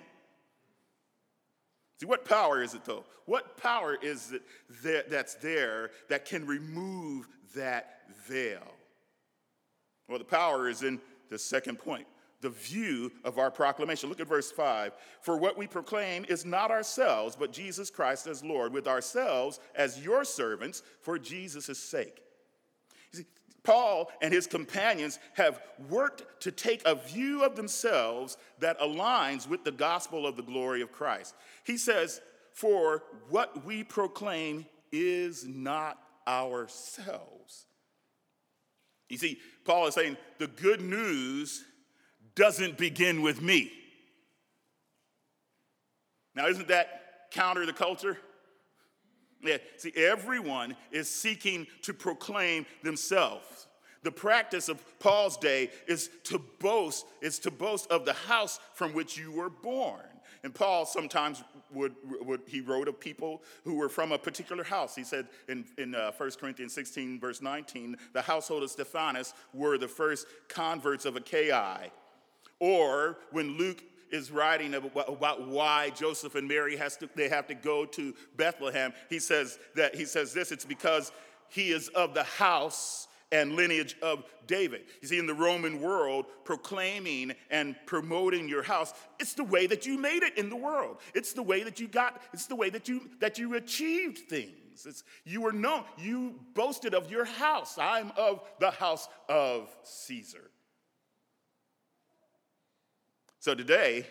See, 1.99 2.05
what 2.05 2.25
power 2.25 2.61
is 2.61 2.73
it 2.73 2.83
though? 2.85 3.05
What 3.25 3.57
power 3.57 3.97
is 4.01 4.33
it 4.33 4.43
that, 4.83 5.09
that's 5.09 5.35
there 5.35 5.91
that 6.09 6.25
can 6.25 6.45
remove 6.45 7.27
that 7.55 8.01
veil? 8.27 8.67
Well, 10.07 10.19
the 10.19 10.25
power 10.25 10.69
is 10.69 10.83
in 10.83 10.99
the 11.29 11.39
second 11.39 11.79
point 11.79 12.05
the 12.41 12.49
view 12.49 13.11
of 13.23 13.39
our 13.39 13.49
proclamation. 13.49 14.07
Look 14.07 14.19
at 14.19 14.27
verse 14.27 14.51
5. 14.51 14.93
For 15.21 15.35
what 15.35 15.57
we 15.57 15.65
proclaim 15.65 16.25
is 16.29 16.45
not 16.45 16.69
ourselves, 16.69 17.35
but 17.35 17.51
Jesus 17.51 17.89
Christ 17.89 18.27
as 18.27 18.43
Lord, 18.43 18.71
with 18.71 18.87
ourselves 18.87 19.59
as 19.73 20.03
your 20.03 20.23
servants 20.23 20.83
for 21.01 21.17
Jesus' 21.17 21.79
sake. 21.79 22.21
Paul 23.65 24.09
and 24.21 24.33
his 24.33 24.47
companions 24.47 25.19
have 25.33 25.59
worked 25.89 26.41
to 26.41 26.51
take 26.51 26.81
a 26.85 26.95
view 26.95 27.43
of 27.43 27.55
themselves 27.55 28.37
that 28.59 28.79
aligns 28.79 29.47
with 29.47 29.63
the 29.63 29.71
gospel 29.71 30.25
of 30.25 30.37
the 30.37 30.43
glory 30.43 30.81
of 30.81 30.91
Christ. 30.91 31.35
He 31.65 31.77
says, 31.77 32.21
For 32.53 33.03
what 33.29 33.65
we 33.65 33.83
proclaim 33.83 34.65
is 34.91 35.45
not 35.45 35.99
ourselves. 36.27 37.65
You 39.09 39.17
see, 39.17 39.39
Paul 39.65 39.87
is 39.87 39.95
saying 39.95 40.17
the 40.39 40.47
good 40.47 40.81
news 40.81 41.63
doesn't 42.35 42.77
begin 42.77 43.21
with 43.21 43.41
me. 43.41 43.71
Now, 46.35 46.47
isn't 46.47 46.67
that 46.67 47.31
counter 47.31 47.65
the 47.65 47.73
culture? 47.73 48.17
Yeah, 49.45 49.57
see, 49.77 49.91
everyone 49.95 50.75
is 50.91 51.09
seeking 51.09 51.67
to 51.83 51.93
proclaim 51.93 52.65
themselves. 52.83 53.67
The 54.03 54.11
practice 54.11 54.69
of 54.69 54.83
Paul's 54.99 55.35
day 55.35 55.71
is 55.87 56.09
to 56.25 56.39
boast, 56.59 57.07
is 57.21 57.39
to 57.39 57.51
boast 57.51 57.89
of 57.89 58.05
the 58.05 58.13
house 58.13 58.59
from 58.73 58.93
which 58.93 59.17
you 59.17 59.31
were 59.31 59.49
born. 59.49 60.03
And 60.43 60.53
Paul 60.53 60.85
sometimes 60.85 61.43
would, 61.73 61.95
would 62.21 62.41
he 62.45 62.61
wrote 62.61 62.87
of 62.87 62.99
people 62.99 63.41
who 63.63 63.73
were 63.73 63.89
from 63.89 64.11
a 64.11 64.17
particular 64.19 64.63
house. 64.63 64.95
He 64.95 65.03
said 65.03 65.27
in, 65.49 65.65
in 65.79 65.95
uh, 65.95 66.11
1 66.15 66.31
Corinthians 66.39 66.71
16, 66.73 67.19
verse 67.19 67.41
19, 67.41 67.97
the 68.13 68.21
household 68.21 68.61
of 68.61 68.69
Stephanas 68.69 69.33
were 69.55 69.79
the 69.79 69.87
first 69.87 70.27
converts 70.47 71.05
of 71.05 71.15
Achaia. 71.15 71.89
Or 72.59 73.17
when 73.31 73.57
Luke 73.57 73.83
is 74.11 74.31
writing 74.31 74.73
about 74.73 75.47
why 75.47 75.89
Joseph 75.91 76.35
and 76.35 76.47
Mary 76.47 76.75
has 76.75 76.97
to, 76.97 77.09
they 77.15 77.29
have 77.29 77.47
to 77.47 77.55
go 77.55 77.85
to 77.85 78.13
Bethlehem, 78.37 78.93
he 79.09 79.19
says 79.19 79.59
that 79.75 79.95
he 79.95 80.05
says 80.05 80.33
this, 80.33 80.51
it's 80.51 80.65
because 80.65 81.11
he 81.49 81.71
is 81.71 81.89
of 81.89 82.13
the 82.13 82.23
house 82.23 83.07
and 83.31 83.55
lineage 83.55 83.95
of 84.01 84.23
David. 84.47 84.83
You 85.01 85.07
see, 85.07 85.19
in 85.19 85.27
the 85.27 85.33
Roman 85.33 85.81
world, 85.81 86.25
proclaiming 86.43 87.33
and 87.49 87.75
promoting 87.85 88.47
your 88.47 88.63
house, 88.63 88.93
it's 89.19 89.33
the 89.33 89.43
way 89.43 89.67
that 89.67 89.85
you 89.85 89.97
made 89.97 90.23
it 90.23 90.37
in 90.37 90.49
the 90.49 90.55
world. 90.55 90.97
It's 91.13 91.33
the 91.33 91.43
way 91.43 91.63
that 91.63 91.79
you 91.79 91.87
got, 91.87 92.21
it's 92.33 92.45
the 92.45 92.55
way 92.55 92.69
that 92.69 92.87
you 92.87 93.09
that 93.19 93.37
you 93.37 93.55
achieved 93.55 94.29
things. 94.29 94.85
It's, 94.85 95.03
you 95.23 95.41
were 95.41 95.53
known, 95.53 95.85
you 95.97 96.35
boasted 96.53 96.93
of 96.93 97.09
your 97.09 97.25
house. 97.25 97.77
I'm 97.77 98.11
of 98.17 98.41
the 98.59 98.71
house 98.71 99.07
of 99.29 99.75
Caesar. 99.83 100.51
So 103.45 103.53
today, 103.53 104.07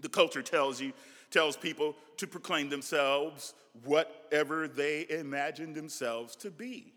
the 0.00 0.08
culture 0.08 0.40
tells 0.40 0.80
you, 0.80 0.94
tells 1.30 1.58
people 1.58 1.94
to 2.16 2.26
proclaim 2.26 2.70
themselves 2.70 3.52
whatever 3.84 4.66
they 4.66 5.04
imagine 5.10 5.74
themselves 5.74 6.34
to 6.36 6.50
be. 6.50 6.94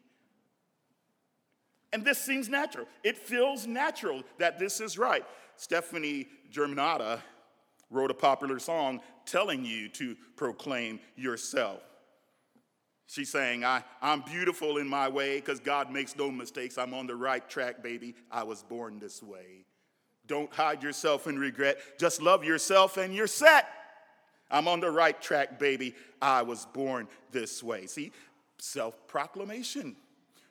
And 1.91 2.05
this 2.05 2.17
seems 2.17 2.47
natural. 2.47 2.85
It 3.03 3.17
feels 3.17 3.67
natural 3.67 4.23
that 4.37 4.57
this 4.57 4.79
is 4.79 4.97
right. 4.97 5.25
Stefani 5.57 6.29
Germanotta 6.49 7.19
wrote 7.91 8.09
a 8.09 8.13
popular 8.13 8.57
song 8.57 9.01
telling 9.25 9.65
you 9.65 9.89
to 9.89 10.15
proclaim 10.37 10.97
yourself. 11.17 11.81
She's 13.07 13.29
saying, 13.29 13.65
I, 13.65 13.83
I'm 14.01 14.21
beautiful 14.21 14.77
in 14.77 14.87
my 14.87 15.09
way 15.09 15.41
because 15.41 15.59
God 15.59 15.91
makes 15.91 16.15
no 16.15 16.31
mistakes. 16.31 16.77
I'm 16.77 16.93
on 16.93 17.05
the 17.05 17.17
right 17.17 17.49
track, 17.49 17.83
baby. 17.83 18.15
I 18.31 18.43
was 18.43 18.63
born 18.63 18.99
this 18.99 19.21
way. 19.21 19.66
Don't 20.27 20.51
hide 20.53 20.83
yourself 20.83 21.27
in 21.27 21.39
regret. 21.39 21.77
Just 21.97 22.21
love 22.21 22.43
yourself 22.43 22.97
and 22.97 23.15
you're 23.15 23.27
set. 23.27 23.67
I'm 24.49 24.67
on 24.67 24.79
the 24.79 24.91
right 24.91 25.19
track, 25.21 25.59
baby. 25.59 25.95
I 26.21 26.41
was 26.41 26.65
born 26.73 27.07
this 27.31 27.63
way. 27.63 27.85
See, 27.85 28.11
self 28.57 29.07
proclamation. 29.07 29.95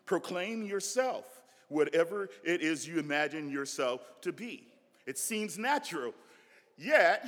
Proclaim 0.05 0.63
yourself, 0.63 1.25
whatever 1.69 2.29
it 2.45 2.63
is 2.63 2.87
you 2.87 2.99
imagine 2.99 3.51
yourself 3.51 4.01
to 4.23 4.33
be. 4.33 4.69
It 5.07 5.19
seems 5.19 5.59
natural. 5.59 6.15
Yet, 6.79 7.25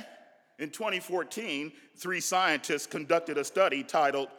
in 0.59 0.69
2014, 0.69 1.71
three 1.95 2.21
scientists 2.21 2.85
conducted 2.85 3.37
a 3.37 3.43
study 3.43 3.83
titled, 3.83 4.29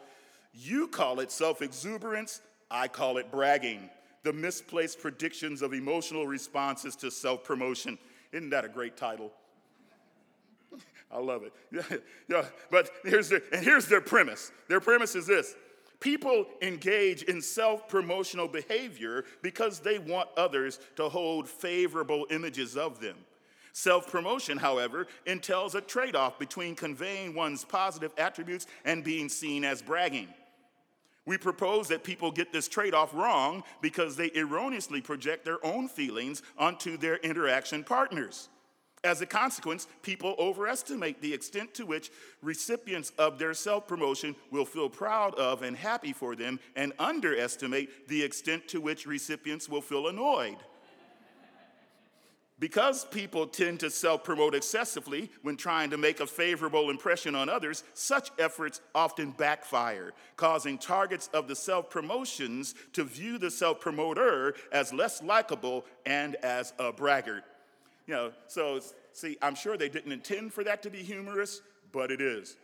You 0.53 0.87
Call 0.87 1.19
It 1.19 1.31
Self 1.31 1.61
Exuberance, 1.61 2.41
I 2.69 2.87
Call 2.87 3.17
It 3.17 3.31
Bragging 3.31 3.89
the 4.23 4.33
misplaced 4.33 4.99
predictions 4.99 5.61
of 5.61 5.73
emotional 5.73 6.27
responses 6.27 6.95
to 6.97 7.11
self 7.11 7.43
promotion. 7.43 7.97
Isn't 8.31 8.49
that 8.51 8.65
a 8.65 8.69
great 8.69 8.97
title? 8.97 9.31
I 11.11 11.19
love 11.19 11.43
it. 11.43 11.53
Yeah, 11.71 11.97
yeah. 12.29 12.45
But 12.69 12.89
here's 13.03 13.29
their, 13.29 13.41
and 13.51 13.63
here's 13.63 13.87
their 13.87 14.01
premise. 14.01 14.51
Their 14.67 14.79
premise 14.79 15.15
is 15.15 15.27
this 15.27 15.55
people 15.99 16.45
engage 16.61 17.23
in 17.23 17.41
self 17.41 17.87
promotional 17.87 18.47
behavior 18.47 19.25
because 19.41 19.79
they 19.79 19.99
want 19.99 20.29
others 20.37 20.79
to 20.97 21.09
hold 21.09 21.47
favorable 21.47 22.27
images 22.29 22.77
of 22.77 22.99
them. 22.99 23.15
Self 23.73 24.11
promotion, 24.11 24.57
however, 24.57 25.07
entails 25.25 25.75
a 25.75 25.81
trade 25.81 26.15
off 26.15 26.37
between 26.37 26.75
conveying 26.75 27.33
one's 27.33 27.63
positive 27.63 28.11
attributes 28.17 28.67
and 28.83 29.03
being 29.03 29.29
seen 29.29 29.63
as 29.63 29.81
bragging. 29.81 30.27
We 31.25 31.37
propose 31.37 31.87
that 31.89 32.03
people 32.03 32.31
get 32.31 32.51
this 32.51 32.67
trade 32.67 32.93
off 32.93 33.13
wrong 33.13 33.63
because 33.81 34.15
they 34.15 34.31
erroneously 34.33 35.01
project 35.01 35.45
their 35.45 35.63
own 35.65 35.87
feelings 35.87 36.41
onto 36.57 36.97
their 36.97 37.17
interaction 37.17 37.83
partners. 37.83 38.49
As 39.03 39.21
a 39.21 39.25
consequence, 39.25 39.87
people 40.03 40.35
overestimate 40.37 41.21
the 41.21 41.33
extent 41.33 41.73
to 41.75 41.85
which 41.87 42.11
recipients 42.43 43.11
of 43.17 43.39
their 43.39 43.55
self 43.55 43.87
promotion 43.87 44.35
will 44.51 44.65
feel 44.65 44.89
proud 44.89 45.33
of 45.35 45.63
and 45.63 45.75
happy 45.75 46.13
for 46.13 46.35
them, 46.35 46.59
and 46.75 46.93
underestimate 46.99 48.07
the 48.07 48.21
extent 48.21 48.67
to 48.67 48.79
which 48.79 49.07
recipients 49.07 49.67
will 49.67 49.81
feel 49.81 50.07
annoyed. 50.07 50.57
Because 52.61 53.05
people 53.05 53.47
tend 53.47 53.79
to 53.79 53.89
self 53.89 54.23
promote 54.23 54.53
excessively 54.53 55.31
when 55.41 55.57
trying 55.57 55.89
to 55.89 55.97
make 55.97 56.19
a 56.19 56.27
favorable 56.27 56.91
impression 56.91 57.33
on 57.33 57.49
others, 57.49 57.83
such 57.95 58.29
efforts 58.37 58.81
often 58.93 59.31
backfire, 59.31 60.13
causing 60.37 60.77
targets 60.77 61.27
of 61.33 61.47
the 61.47 61.55
self 61.55 61.89
promotions 61.89 62.75
to 62.93 63.03
view 63.03 63.39
the 63.39 63.49
self 63.49 63.79
promoter 63.79 64.53
as 64.71 64.93
less 64.93 65.23
likable 65.23 65.85
and 66.05 66.35
as 66.35 66.73
a 66.77 66.93
braggart. 66.93 67.43
You 68.05 68.13
know, 68.13 68.31
so 68.45 68.79
see, 69.11 69.39
I'm 69.41 69.55
sure 69.55 69.75
they 69.75 69.89
didn't 69.89 70.11
intend 70.11 70.53
for 70.53 70.63
that 70.63 70.83
to 70.83 70.91
be 70.91 70.99
humorous, 70.99 71.63
but 71.91 72.11
it 72.11 72.21
is. 72.21 72.57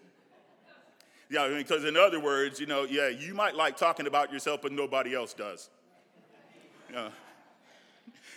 Yeah, 1.32 1.48
because 1.58 1.86
in 1.86 1.98
other 1.98 2.20
words, 2.20 2.60
you 2.60 2.68
know, 2.68 2.84
yeah, 2.84 3.10
you 3.10 3.34
might 3.34 3.56
like 3.56 3.78
talking 3.78 4.06
about 4.06 4.32
yourself, 4.32 4.62
but 4.62 4.72
nobody 4.72 5.16
else 5.16 5.34
does. 5.34 5.72
Yeah. 6.94 7.10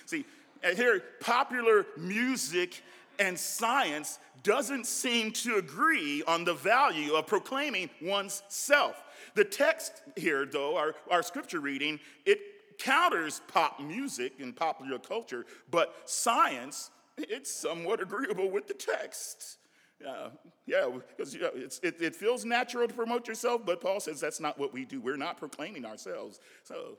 See, 0.06 0.24
and 0.62 0.76
here, 0.76 1.02
popular 1.20 1.86
music 1.96 2.82
and 3.18 3.38
science 3.38 4.18
doesn't 4.42 4.86
seem 4.86 5.30
to 5.30 5.56
agree 5.56 6.22
on 6.26 6.44
the 6.44 6.54
value 6.54 7.14
of 7.14 7.26
proclaiming 7.26 7.90
one's 8.00 8.42
self. 8.48 8.96
The 9.34 9.44
text 9.44 10.02
here, 10.16 10.46
though, 10.46 10.76
our, 10.76 10.94
our 11.10 11.22
scripture 11.22 11.60
reading, 11.60 12.00
it 12.24 12.40
counters 12.78 13.42
pop 13.48 13.80
music 13.80 14.32
and 14.40 14.56
popular 14.56 14.98
culture, 14.98 15.44
but 15.70 15.94
science, 16.06 16.90
it's 17.18 17.52
somewhat 17.52 18.00
agreeable 18.00 18.50
with 18.50 18.66
the 18.66 18.74
text. 18.74 19.58
Uh, 20.06 20.30
yeah, 20.66 20.88
because 21.08 21.34
you 21.34 21.40
know, 21.40 21.50
it, 21.54 21.78
it 21.82 22.16
feels 22.16 22.46
natural 22.46 22.88
to 22.88 22.94
promote 22.94 23.28
yourself, 23.28 23.66
but 23.66 23.82
Paul 23.82 24.00
says 24.00 24.18
that's 24.18 24.40
not 24.40 24.58
what 24.58 24.72
we 24.72 24.86
do. 24.86 24.98
We're 24.98 25.18
not 25.18 25.36
proclaiming 25.36 25.84
ourselves. 25.84 26.40
So 26.64 26.96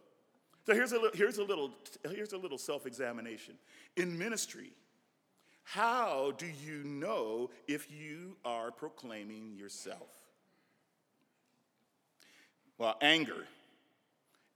so 0.65 0.73
here's 0.73 0.93
a, 0.93 0.99
here's 1.13 1.37
a 1.37 1.43
little, 1.43 1.71
here's 2.09 2.33
a 2.33 2.37
little 2.37 2.57
self 2.57 2.85
examination. 2.85 3.55
In 3.97 4.17
ministry, 4.17 4.71
how 5.63 6.33
do 6.37 6.45
you 6.45 6.83
know 6.83 7.49
if 7.67 7.89
you 7.91 8.35
are 8.45 8.71
proclaiming 8.71 9.55
yourself? 9.57 10.09
Well, 12.77 12.97
anger. 13.01 13.45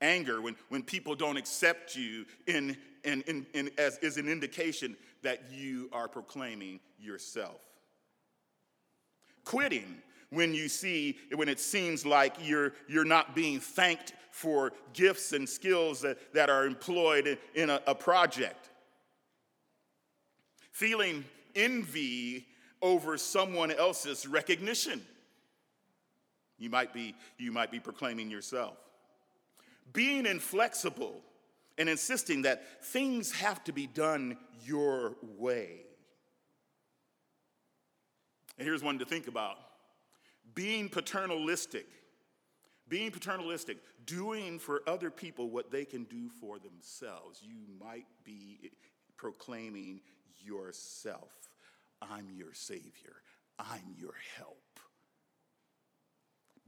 anger 0.00 0.40
when, 0.40 0.56
when 0.68 0.82
people 0.82 1.14
don't 1.14 1.36
accept 1.36 1.94
you 1.96 2.26
in, 2.46 2.76
in, 3.04 3.22
in, 3.22 3.46
in, 3.54 3.70
as 3.78 3.98
is 3.98 4.16
an 4.16 4.28
indication 4.28 4.96
that 5.22 5.42
you 5.52 5.88
are 5.92 6.08
proclaiming 6.08 6.80
yourself. 6.98 7.60
Quitting 9.44 10.02
when 10.30 10.54
you 10.54 10.68
see, 10.68 11.18
when 11.34 11.48
it 11.48 11.60
seems 11.60 12.04
like 12.04 12.34
you're, 12.42 12.72
you're 12.88 13.04
not 13.04 13.34
being 13.34 13.60
thanked 13.60 14.12
for 14.30 14.72
gifts 14.92 15.32
and 15.32 15.48
skills 15.48 16.00
that, 16.02 16.18
that 16.34 16.50
are 16.50 16.66
employed 16.66 17.38
in, 17.54 17.70
a, 17.70 17.80
a 17.86 17.94
project. 17.94 18.68
Feeling 20.72 21.24
envy 21.54 22.46
over 22.82 23.16
someone 23.16 23.70
else's 23.70 24.26
recognition. 24.26 25.00
You 26.58 26.70
might 26.70 26.92
be, 26.92 27.14
you 27.38 27.52
might 27.52 27.70
be 27.70 27.80
proclaiming 27.80 28.30
yourself. 28.30 28.76
Being 29.92 30.26
inflexible 30.26 31.22
and 31.78 31.88
insisting 31.88 32.42
that 32.42 32.84
things 32.84 33.32
have 33.32 33.62
to 33.64 33.72
be 33.72 33.86
done 33.86 34.36
your 34.64 35.16
way. 35.38 35.80
And 38.58 38.66
here's 38.66 38.82
one 38.82 38.98
to 38.98 39.04
think 39.04 39.28
about 39.28 39.56
being 40.54 40.88
paternalistic. 40.88 41.86
Being 42.88 43.10
paternalistic, 43.10 43.78
doing 44.04 44.60
for 44.60 44.80
other 44.86 45.10
people 45.10 45.50
what 45.50 45.72
they 45.72 45.84
can 45.84 46.04
do 46.04 46.28
for 46.40 46.60
themselves. 46.60 47.40
You 47.42 47.56
might 47.80 48.06
be 48.24 48.70
proclaiming 49.16 50.00
yourself. 50.44 51.32
I'm 52.00 52.30
your 52.30 52.54
Savior. 52.54 53.16
I'm 53.58 53.94
your 53.98 54.14
help. 54.36 54.58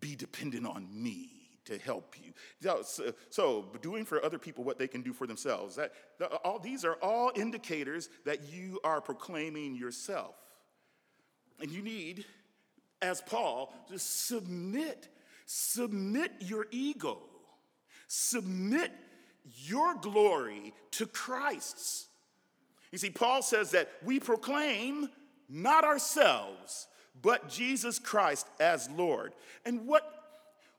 Be 0.01 0.17
dependent 0.17 0.67
on 0.67 0.89
me 0.91 1.39
to 1.67 1.79
help 1.79 2.17
you. 2.23 2.33
So, 2.83 3.13
so, 3.31 3.67
doing 3.83 4.05
for 4.05 4.25
other 4.25 4.39
people 4.39 4.65
what 4.65 4.79
they 4.79 4.89
can 4.89 5.03
do 5.03 5.13
for 5.13 5.27
themselves. 5.27 5.77
That, 5.77 5.93
all, 6.45 6.59
these 6.59 6.85
are 6.85 6.95
all 6.95 7.31
indicators 7.37 8.09
that 8.25 8.51
you 8.51 8.81
are 8.85 9.01
proclaiming 9.01 9.77
yourself. 9.77 10.35
And 11.61 11.71
you 11.71 11.83
need, 11.83 12.25
as 13.01 13.21
Paul, 13.21 13.73
to 13.91 13.99
submit, 13.99 15.09
submit 15.47 16.33
your 16.41 16.67
ego, 16.71 17.19
submit 18.07 18.91
your 19.45 19.95
glory 19.97 20.73
to 20.93 21.07
Christ's. 21.07 22.07
You 22.93 22.99
see, 22.99 23.11
Paul 23.11 23.43
says 23.43 23.73
that 23.73 23.91
we 24.05 24.19
proclaim 24.21 25.09
not 25.49 25.85
ourselves, 25.85 26.87
but 27.21 27.49
Jesus 27.49 27.99
Christ 27.99 28.47
as 28.61 28.89
Lord. 28.91 29.33
And 29.65 29.87
what, 29.87 30.03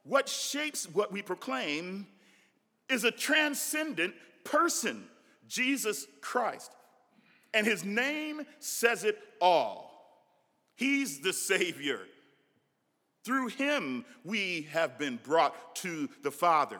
what 0.03 0.29
shapes 0.29 0.88
what 0.91 1.12
we 1.12 1.21
proclaim 1.21 2.08
is 2.89 3.03
a 3.03 3.12
transcendent 3.12 4.13
person, 4.43 5.03
Jesus 5.47 6.08
Christ. 6.21 6.71
And 7.53 7.65
his 7.65 7.84
name 7.84 8.41
says 8.60 9.03
it 9.03 9.17
all. 9.41 9.88
He's 10.80 11.20
the 11.20 11.34
Savior. 11.34 12.00
Through 13.26 13.48
him, 13.48 14.06
we 14.24 14.70
have 14.72 14.98
been 14.98 15.20
brought 15.22 15.76
to 15.78 16.08
the 16.24 16.32
Father. 16.32 16.80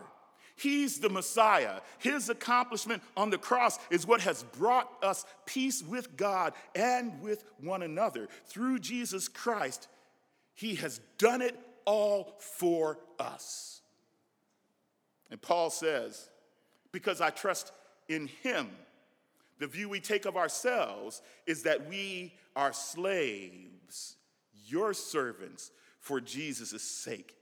He's 0.56 1.00
the 1.00 1.10
Messiah. 1.10 1.82
His 1.98 2.30
accomplishment 2.30 3.04
on 3.18 3.30
the 3.30 3.38
cross 3.38 3.78
is 3.90 4.08
what 4.08 4.22
has 4.22 4.44
brought 4.44 4.90
us 5.04 5.26
peace 5.46 5.84
with 5.84 6.16
God 6.16 6.54
and 6.76 7.22
with 7.22 7.44
one 7.60 7.84
another. 7.84 8.30
Through 8.46 8.80
Jesus 8.80 9.28
Christ, 9.28 9.90
He 10.54 10.76
has 10.76 11.02
done 11.18 11.42
it 11.42 11.60
all 11.84 12.38
for 12.40 13.00
us. 13.20 13.82
And 15.30 15.42
Paul 15.42 15.70
says, 15.70 16.30
Because 16.94 17.20
I 17.20 17.32
trust 17.32 17.74
in 18.08 18.28
Him, 18.44 18.70
the 19.60 19.68
view 19.68 19.90
we 19.90 20.00
take 20.00 20.26
of 20.26 20.38
ourselves 20.38 21.22
is 21.46 21.64
that 21.64 21.88
we 21.88 22.34
are 22.56 22.74
slaves, 22.74 24.16
your 24.66 24.94
servants, 24.94 25.72
for 26.00 26.22
Jesus' 26.22 26.82
sake. 26.82 27.36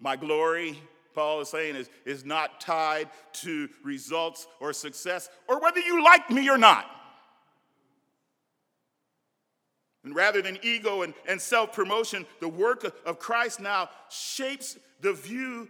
My 0.00 0.14
glory, 0.16 0.80
Paul 1.14 1.40
is 1.40 1.48
saying, 1.48 1.74
is, 1.74 1.90
is 2.04 2.24
not 2.24 2.60
tied 2.60 3.08
to 3.34 3.68
results 3.82 4.46
or 4.60 4.72
success 4.72 5.28
or 5.48 5.60
whether 5.60 5.80
you 5.80 6.04
like 6.04 6.30
me 6.30 6.48
or 6.48 6.56
not. 6.56 6.88
And 10.04 10.14
rather 10.14 10.40
than 10.40 10.58
ego 10.62 11.02
and, 11.02 11.12
and 11.26 11.40
self 11.40 11.72
promotion, 11.72 12.24
the 12.40 12.48
work 12.48 12.94
of 13.04 13.18
Christ 13.18 13.58
now 13.58 13.90
shapes 14.08 14.78
the 15.00 15.12
view 15.12 15.68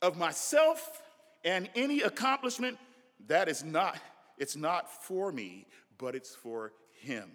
of 0.00 0.16
myself 0.16 1.02
and 1.44 1.68
any 1.74 2.02
accomplishment 2.02 2.78
that 3.26 3.48
is 3.48 3.64
not, 3.64 3.98
it's 4.38 4.56
not 4.56 4.90
for 5.04 5.32
me, 5.32 5.66
but 5.98 6.14
it's 6.14 6.34
for 6.34 6.72
Him. 7.00 7.30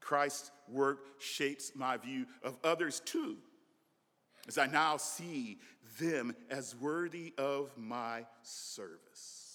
Christ's 0.00 0.50
work 0.68 1.06
shapes 1.20 1.72
my 1.74 1.96
view 1.96 2.26
of 2.42 2.56
others 2.64 3.00
too 3.00 3.36
as 4.48 4.58
I 4.58 4.66
now 4.66 4.96
see 4.96 5.58
them 6.00 6.34
as 6.50 6.74
worthy 6.74 7.32
of 7.38 7.70
my 7.76 8.26
service. 8.42 9.46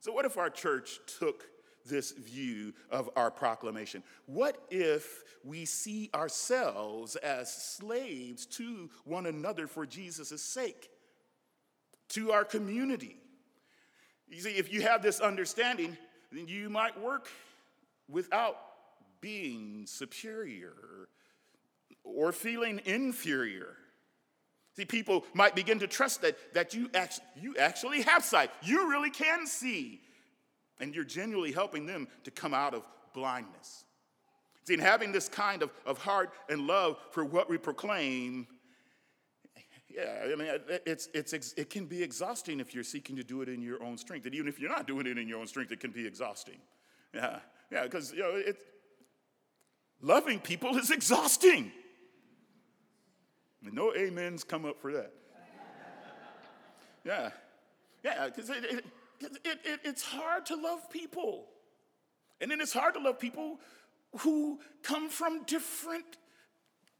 So, 0.00 0.12
what 0.12 0.24
if 0.24 0.36
our 0.36 0.50
church 0.50 0.98
took 1.18 1.44
this 1.86 2.10
view 2.10 2.72
of 2.90 3.08
our 3.14 3.30
proclamation? 3.30 4.02
What 4.26 4.58
if 4.70 5.22
we 5.44 5.64
see 5.64 6.10
ourselves 6.12 7.14
as 7.16 7.52
slaves 7.52 8.46
to 8.46 8.90
one 9.04 9.26
another 9.26 9.68
for 9.68 9.86
Jesus' 9.86 10.42
sake, 10.42 10.90
to 12.08 12.32
our 12.32 12.44
community? 12.44 13.21
You 14.32 14.40
see, 14.40 14.56
if 14.56 14.72
you 14.72 14.80
have 14.82 15.02
this 15.02 15.20
understanding, 15.20 15.96
then 16.32 16.48
you 16.48 16.70
might 16.70 16.98
work 16.98 17.28
without 18.08 18.56
being 19.20 19.84
superior 19.86 20.72
or 22.02 22.32
feeling 22.32 22.80
inferior. 22.86 23.76
See, 24.74 24.86
people 24.86 25.26
might 25.34 25.54
begin 25.54 25.78
to 25.80 25.86
trust 25.86 26.22
that, 26.22 26.36
that 26.54 26.72
you, 26.72 26.90
act, 26.94 27.20
you 27.38 27.56
actually 27.58 28.02
have 28.02 28.24
sight. 28.24 28.50
You 28.62 28.88
really 28.88 29.10
can 29.10 29.46
see. 29.46 30.00
And 30.80 30.94
you're 30.94 31.04
genuinely 31.04 31.52
helping 31.52 31.84
them 31.84 32.08
to 32.24 32.30
come 32.30 32.54
out 32.54 32.72
of 32.72 32.82
blindness. 33.12 33.84
See, 34.64 34.74
in 34.74 34.80
having 34.80 35.12
this 35.12 35.28
kind 35.28 35.62
of, 35.62 35.70
of 35.84 35.98
heart 35.98 36.32
and 36.48 36.66
love 36.66 36.96
for 37.10 37.22
what 37.22 37.50
we 37.50 37.58
proclaim, 37.58 38.46
yeah, 39.94 40.32
I 40.32 40.34
mean, 40.36 40.48
it's, 40.86 41.08
it's, 41.14 41.32
it 41.32 41.70
can 41.70 41.86
be 41.86 42.02
exhausting 42.02 42.60
if 42.60 42.74
you're 42.74 42.84
seeking 42.84 43.16
to 43.16 43.24
do 43.24 43.42
it 43.42 43.48
in 43.48 43.62
your 43.62 43.82
own 43.82 43.96
strength. 43.98 44.26
And 44.26 44.34
even 44.34 44.48
if 44.48 44.58
you're 44.58 44.70
not 44.70 44.86
doing 44.86 45.06
it 45.06 45.18
in 45.18 45.28
your 45.28 45.40
own 45.40 45.46
strength, 45.46 45.72
it 45.72 45.80
can 45.80 45.90
be 45.90 46.06
exhausting. 46.06 46.58
Yeah, 47.14 47.40
yeah, 47.70 47.84
because, 47.84 48.12
you 48.12 48.20
know, 48.20 48.34
it, 48.34 48.56
loving 50.00 50.38
people 50.38 50.76
is 50.78 50.90
exhausting. 50.90 51.72
And 53.64 53.74
no 53.74 53.92
amens 53.94 54.44
come 54.44 54.64
up 54.64 54.80
for 54.80 54.92
that. 54.92 55.12
Yeah. 57.04 57.30
Yeah, 58.04 58.26
because 58.26 58.50
it, 58.50 58.64
it, 58.64 58.84
it, 59.44 59.80
it's 59.84 60.02
hard 60.02 60.46
to 60.46 60.56
love 60.56 60.90
people. 60.90 61.46
And 62.40 62.50
then 62.50 62.60
it's 62.60 62.72
hard 62.72 62.94
to 62.94 63.00
love 63.00 63.18
people 63.18 63.60
who 64.18 64.60
come 64.82 65.08
from 65.08 65.44
different 65.44 66.16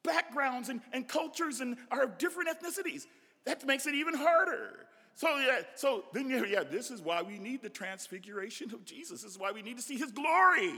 backgrounds 0.05 0.69
and, 0.69 0.81
and 0.93 1.07
cultures 1.07 1.61
and 1.61 1.77
of 1.91 2.19
different 2.19 2.49
ethnicities. 2.51 3.07
That 3.45 3.67
makes 3.67 3.87
it 3.87 3.95
even 3.95 4.15
harder. 4.15 4.87
So 5.15 5.29
yeah, 5.39 5.61
so 5.75 6.05
then 6.13 6.31
yeah, 6.31 6.63
this 6.63 6.91
is 6.91 7.03
why 7.03 7.23
we 7.23 7.39
need 7.39 7.63
the 7.63 7.69
transfiguration 7.69 8.73
of 8.73 8.85
Jesus. 8.85 9.23
This 9.23 9.33
is 9.33 9.39
why 9.39 9.53
we 9.53 9.63
need 9.63 9.77
to 9.77 9.83
see 9.83 9.97
his 9.97 10.11
glory 10.11 10.73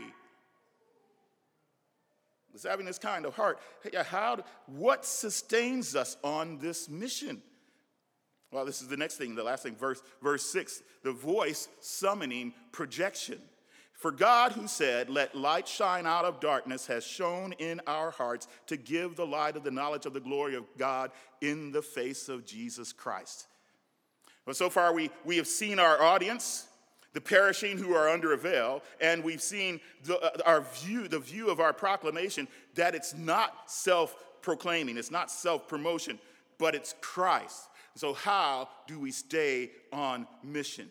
is 2.54 2.62
having 2.62 2.86
this 2.86 2.98
kind 2.98 3.26
of 3.26 3.34
heart. 3.34 3.58
How, 4.06 4.44
what 4.66 5.04
sustains 5.04 5.96
us 5.96 6.16
on 6.22 6.58
this 6.58 6.88
mission? 6.88 7.42
Well, 8.52 8.64
this 8.64 8.80
is 8.80 8.88
the 8.88 8.96
next 8.96 9.16
thing, 9.16 9.34
the 9.34 9.42
last 9.42 9.64
thing, 9.64 9.74
verse, 9.74 10.00
verse 10.22 10.44
6 10.50 10.82
the 11.02 11.12
voice 11.12 11.68
summoning 11.80 12.54
projection. 12.72 13.38
For 13.94 14.10
God, 14.10 14.52
who 14.52 14.66
said, 14.66 15.08
Let 15.08 15.34
light 15.34 15.68
shine 15.68 16.06
out 16.06 16.24
of 16.24 16.40
darkness, 16.40 16.86
has 16.88 17.04
shone 17.04 17.52
in 17.52 17.80
our 17.86 18.10
hearts 18.10 18.48
to 18.66 18.76
give 18.76 19.16
the 19.16 19.26
light 19.26 19.56
of 19.56 19.64
the 19.64 19.70
knowledge 19.70 20.04
of 20.04 20.12
the 20.12 20.20
glory 20.20 20.56
of 20.56 20.64
God 20.76 21.10
in 21.40 21.72
the 21.72 21.82
face 21.82 22.28
of 22.28 22.44
Jesus 22.44 22.92
Christ. 22.92 23.46
Well, 24.46 24.54
so 24.54 24.68
far 24.68 24.92
we, 24.92 25.10
we 25.24 25.36
have 25.38 25.46
seen 25.46 25.78
our 25.78 26.02
audience, 26.02 26.66
the 27.14 27.20
perishing 27.20 27.78
who 27.78 27.94
are 27.94 28.08
under 28.08 28.32
a 28.32 28.36
veil, 28.36 28.82
and 29.00 29.24
we've 29.24 29.40
seen 29.40 29.80
the, 30.02 30.18
uh, 30.18 30.42
our 30.44 30.62
view, 30.82 31.08
the 31.08 31.20
view 31.20 31.48
of 31.48 31.60
our 31.60 31.72
proclamation 31.72 32.46
that 32.74 32.94
it's 32.94 33.14
not 33.14 33.70
self 33.70 34.16
proclaiming, 34.42 34.98
it's 34.98 35.10
not 35.10 35.30
self 35.30 35.66
promotion, 35.68 36.18
but 36.58 36.74
it's 36.74 36.94
Christ. 37.00 37.68
So, 37.94 38.12
how 38.12 38.68
do 38.86 38.98
we 38.98 39.12
stay 39.12 39.70
on 39.92 40.26
mission? 40.42 40.90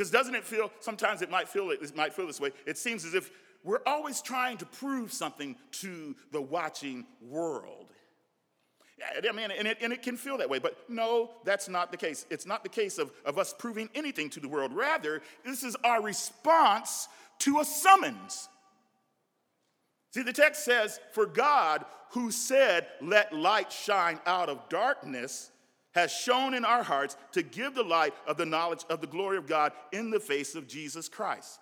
Because 0.00 0.10
doesn't 0.10 0.34
it 0.34 0.44
feel, 0.44 0.72
sometimes 0.80 1.20
it 1.20 1.30
might 1.30 1.46
feel, 1.46 1.70
it 1.70 1.94
might 1.94 2.14
feel 2.14 2.26
this 2.26 2.40
way, 2.40 2.52
it 2.64 2.78
seems 2.78 3.04
as 3.04 3.12
if 3.12 3.30
we're 3.62 3.82
always 3.84 4.22
trying 4.22 4.56
to 4.56 4.64
prove 4.64 5.12
something 5.12 5.54
to 5.72 6.16
the 6.32 6.40
watching 6.40 7.04
world. 7.20 7.92
Yeah 8.98 9.28
i 9.28 9.32
mean, 9.32 9.50
and 9.50 9.68
it, 9.68 9.76
and 9.82 9.92
it 9.92 10.02
can 10.02 10.16
feel 10.16 10.38
that 10.38 10.48
way, 10.48 10.58
but 10.58 10.88
no, 10.88 11.32
that's 11.44 11.68
not 11.68 11.90
the 11.90 11.98
case. 11.98 12.24
It's 12.30 12.46
not 12.46 12.62
the 12.62 12.70
case 12.70 12.96
of, 12.96 13.12
of 13.26 13.38
us 13.38 13.52
proving 13.58 13.90
anything 13.94 14.30
to 14.30 14.40
the 14.40 14.48
world. 14.48 14.72
Rather, 14.72 15.20
this 15.44 15.62
is 15.62 15.76
our 15.84 16.00
response 16.00 17.06
to 17.40 17.60
a 17.60 17.64
summons. 17.66 18.48
See, 20.14 20.22
the 20.22 20.32
text 20.32 20.64
says, 20.64 20.98
For 21.12 21.26
God, 21.26 21.84
who 22.12 22.30
said, 22.30 22.86
Let 23.02 23.34
light 23.34 23.70
shine 23.70 24.18
out 24.24 24.48
of 24.48 24.66
darkness, 24.70 25.50
has 25.92 26.12
shone 26.12 26.54
in 26.54 26.64
our 26.64 26.82
hearts 26.82 27.16
to 27.32 27.42
give 27.42 27.74
the 27.74 27.82
light 27.82 28.14
of 28.26 28.36
the 28.36 28.46
knowledge 28.46 28.84
of 28.88 29.00
the 29.00 29.06
glory 29.06 29.36
of 29.36 29.46
God 29.46 29.72
in 29.92 30.10
the 30.10 30.20
face 30.20 30.54
of 30.54 30.68
Jesus 30.68 31.08
Christ. 31.08 31.58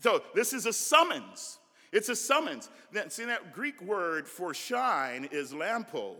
So, 0.00 0.22
this 0.34 0.52
is 0.52 0.66
a 0.66 0.72
summons. 0.72 1.58
It's 1.92 2.08
a 2.08 2.16
summons. 2.16 2.68
See, 3.08 3.24
that 3.26 3.52
Greek 3.52 3.80
word 3.80 4.26
for 4.26 4.52
shine 4.52 5.28
is 5.30 5.52
lampo, 5.52 6.16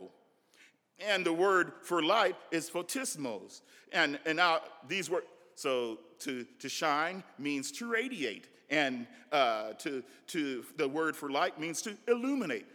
and 1.00 1.26
the 1.26 1.32
word 1.32 1.72
for 1.82 2.00
light 2.00 2.36
is 2.52 2.70
photismos. 2.70 3.62
And, 3.92 4.20
and 4.24 4.36
now 4.36 4.60
these 4.86 5.10
words, 5.10 5.26
so 5.56 5.98
to, 6.20 6.46
to 6.60 6.68
shine 6.68 7.24
means 7.38 7.72
to 7.72 7.90
radiate, 7.90 8.48
and 8.70 9.08
uh, 9.32 9.72
to, 9.74 10.04
to 10.28 10.64
the 10.76 10.88
word 10.88 11.16
for 11.16 11.28
light 11.28 11.58
means 11.58 11.82
to 11.82 11.96
illuminate. 12.06 12.66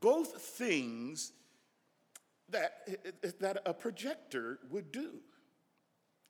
Both 0.00 0.40
things 0.40 1.32
that, 2.54 3.40
that 3.40 3.58
a 3.66 3.74
projector 3.74 4.58
would 4.70 4.90
do. 4.92 5.10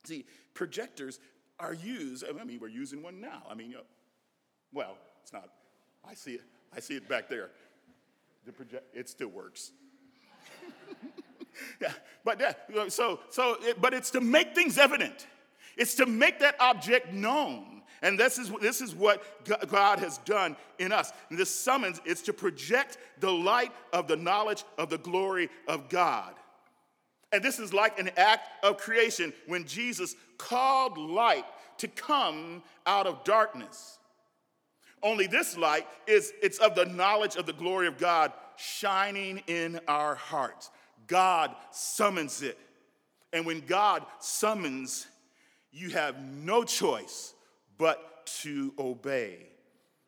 See, 0.05 0.25
projectors 0.53 1.19
are 1.59 1.73
used, 1.73 2.23
I 2.27 2.43
mean, 2.43 2.59
we're 2.59 2.67
using 2.67 3.01
one 3.01 3.21
now. 3.21 3.43
I 3.49 3.55
mean, 3.55 3.75
well, 4.73 4.97
it's 5.23 5.31
not, 5.31 5.49
I 6.07 6.13
see 6.13 6.33
it, 6.33 6.41
I 6.75 6.79
see 6.79 6.95
it 6.95 7.07
back 7.07 7.29
there. 7.29 7.51
The 8.45 8.51
project, 8.51 8.83
it 8.93 9.09
still 9.09 9.29
works. 9.29 9.71
yeah, 11.81 11.93
but 12.23 12.39
yeah, 12.39 12.89
so 12.89 13.19
so 13.29 13.57
it, 13.61 13.81
but 13.81 13.93
it's 13.93 14.11
to 14.11 14.21
make 14.21 14.53
things 14.53 14.77
evident. 14.77 15.25
It's 15.77 15.95
to 15.95 16.05
make 16.05 16.39
that 16.39 16.55
object 16.59 17.11
known. 17.11 17.74
And 18.05 18.19
this 18.19 18.37
is, 18.37 18.51
this 18.61 18.81
is 18.81 18.93
what 18.93 19.23
God 19.67 19.97
has 19.97 20.19
done 20.19 20.55
in 20.77 20.91
us. 20.91 21.11
And 21.31 21.39
this 21.39 21.49
summons 21.49 21.99
is 22.05 22.21
to 22.21 22.33
project 22.33 22.99
the 23.19 23.31
light 23.31 23.71
of 23.91 24.07
the 24.07 24.15
knowledge 24.15 24.63
of 24.77 24.91
the 24.91 24.99
glory 24.99 25.49
of 25.67 25.89
God. 25.89 26.35
And 27.31 27.41
this 27.41 27.57
is 27.57 27.73
like 27.73 27.97
an 27.99 28.11
act 28.15 28.47
of 28.63 28.77
creation 28.77 29.33
when 29.47 29.65
Jesus 29.65 30.15
called 30.37 30.99
light 30.99 31.45
to 31.79 31.87
come 31.87 32.61
out 32.85 33.07
of 33.07 33.23
darkness. 33.23 33.97
Only 35.01 35.25
this 35.25 35.57
light 35.57 35.87
is 36.05 36.31
it's 36.43 36.59
of 36.59 36.75
the 36.75 36.85
knowledge 36.85 37.37
of 37.37 37.47
the 37.47 37.53
glory 37.53 37.87
of 37.87 37.97
God 37.97 38.33
shining 38.55 39.41
in 39.47 39.79
our 39.87 40.13
hearts. 40.13 40.69
God 41.07 41.55
summons 41.71 42.43
it. 42.43 42.59
And 43.33 43.47
when 43.47 43.61
God 43.61 44.05
summons, 44.19 45.07
you 45.71 45.89
have 45.89 46.23
no 46.23 46.63
choice 46.63 47.34
but 47.77 48.25
to 48.43 48.73
obey. 48.79 49.47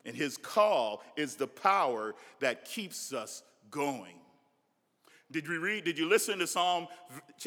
And 0.04 0.16
his 0.16 0.36
call 0.36 1.02
is 1.16 1.34
the 1.34 1.46
power 1.46 2.14
that 2.40 2.64
keeps 2.64 3.12
us 3.12 3.42
going. 3.70 4.14
Did 5.30 5.46
you 5.46 5.60
read, 5.60 5.84
did 5.84 5.98
you 5.98 6.08
listen 6.08 6.38
to 6.38 6.46
Psalm 6.46 6.88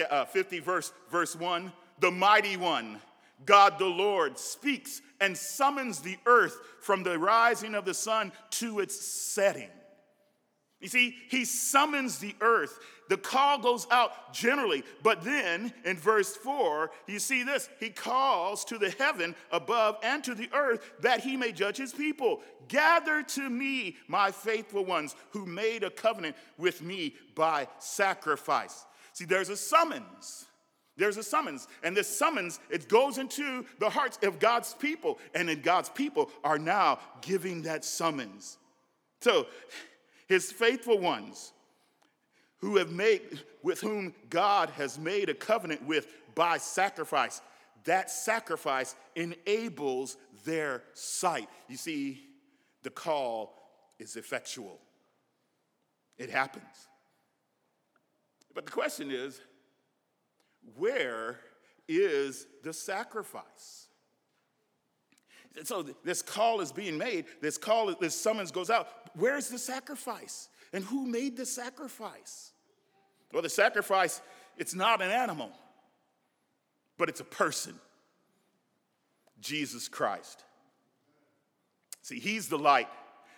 uh, 0.09 0.25
50, 0.25 0.59
verse, 0.59 0.93
verse 1.09 1.35
1? 1.35 1.71
The 1.99 2.11
mighty 2.11 2.57
one, 2.57 2.99
God 3.45 3.79
the 3.79 3.85
Lord, 3.85 4.37
speaks 4.37 5.01
and 5.19 5.35
summons 5.35 5.99
the 5.99 6.17
earth 6.25 6.59
from 6.79 7.03
the 7.03 7.17
rising 7.17 7.73
of 7.73 7.85
the 7.85 7.93
sun 7.93 8.31
to 8.51 8.79
its 8.79 8.99
setting. 8.99 9.69
You 10.81 10.87
see, 10.87 11.15
he 11.29 11.45
summons 11.45 12.17
the 12.17 12.35
earth. 12.41 12.79
The 13.07 13.17
call 13.17 13.59
goes 13.59 13.87
out 13.91 14.33
generally, 14.33 14.83
but 15.03 15.23
then 15.23 15.73
in 15.85 15.97
verse 15.97 16.35
4, 16.35 16.89
you 17.07 17.19
see 17.19 17.43
this 17.43 17.69
He 17.79 17.89
calls 17.89 18.65
to 18.65 18.77
the 18.77 18.89
heaven 18.89 19.35
above 19.51 19.97
and 20.01 20.23
to 20.23 20.33
the 20.33 20.49
earth 20.53 20.93
that 21.01 21.19
he 21.19 21.37
may 21.37 21.51
judge 21.51 21.77
his 21.77 21.93
people. 21.93 22.41
Gather 22.67 23.21
to 23.21 23.49
me, 23.49 23.97
my 24.07 24.31
faithful 24.31 24.85
ones, 24.85 25.15
who 25.31 25.45
made 25.45 25.83
a 25.83 25.89
covenant 25.89 26.35
with 26.57 26.81
me 26.81 27.15
by 27.35 27.67
sacrifice. 27.79 28.85
See, 29.13 29.25
there's 29.25 29.49
a 29.49 29.57
summons. 29.57 30.45
There's 30.97 31.17
a 31.17 31.23
summons, 31.23 31.67
and 31.83 31.95
this 31.95 32.07
summons 32.07 32.59
it 32.69 32.87
goes 32.87 33.17
into 33.17 33.65
the 33.79 33.89
hearts 33.89 34.19
of 34.23 34.39
God's 34.39 34.73
people, 34.73 35.19
and 35.33 35.49
then 35.49 35.61
God's 35.61 35.89
people 35.89 36.29
are 36.43 36.59
now 36.59 36.99
giving 37.21 37.63
that 37.63 37.83
summons. 37.85 38.57
So 39.21 39.47
his 40.31 40.49
faithful 40.49 40.97
ones 40.97 41.51
who 42.59 42.77
have 42.77 42.89
made 42.89 43.41
with 43.63 43.81
whom 43.81 44.13
God 44.29 44.69
has 44.69 44.97
made 44.97 45.27
a 45.27 45.33
covenant 45.33 45.85
with 45.85 46.07
by 46.35 46.57
sacrifice. 46.57 47.41
That 47.83 48.09
sacrifice 48.09 48.95
enables 49.13 50.15
their 50.45 50.83
sight. 50.93 51.49
You 51.67 51.75
see, 51.75 52.23
the 52.81 52.89
call 52.89 53.61
is 53.99 54.15
effectual. 54.15 54.79
It 56.17 56.29
happens. 56.29 56.87
But 58.53 58.65
the 58.65 58.71
question 58.71 59.11
is, 59.11 59.41
where 60.77 61.41
is 61.89 62.47
the 62.63 62.71
sacrifice? 62.71 63.87
So 65.63 65.85
this 66.03 66.21
call 66.21 66.61
is 66.61 66.71
being 66.71 66.97
made, 66.97 67.25
this 67.41 67.57
call, 67.57 67.93
this 67.99 68.15
summons 68.15 68.51
goes 68.51 68.69
out. 68.69 68.87
Where's 69.15 69.49
the 69.49 69.59
sacrifice? 69.59 70.49
And 70.73 70.83
who 70.83 71.05
made 71.05 71.35
the 71.35 71.45
sacrifice? 71.45 72.51
Well, 73.33 73.41
the 73.41 73.49
sacrifice, 73.49 74.21
it's 74.57 74.73
not 74.73 75.01
an 75.01 75.11
animal, 75.11 75.51
but 76.97 77.09
it's 77.09 77.19
a 77.19 77.25
person 77.25 77.75
Jesus 79.41 79.87
Christ. 79.87 80.43
See, 82.01 82.19
He's 82.19 82.47
the 82.47 82.57
light 82.57 82.87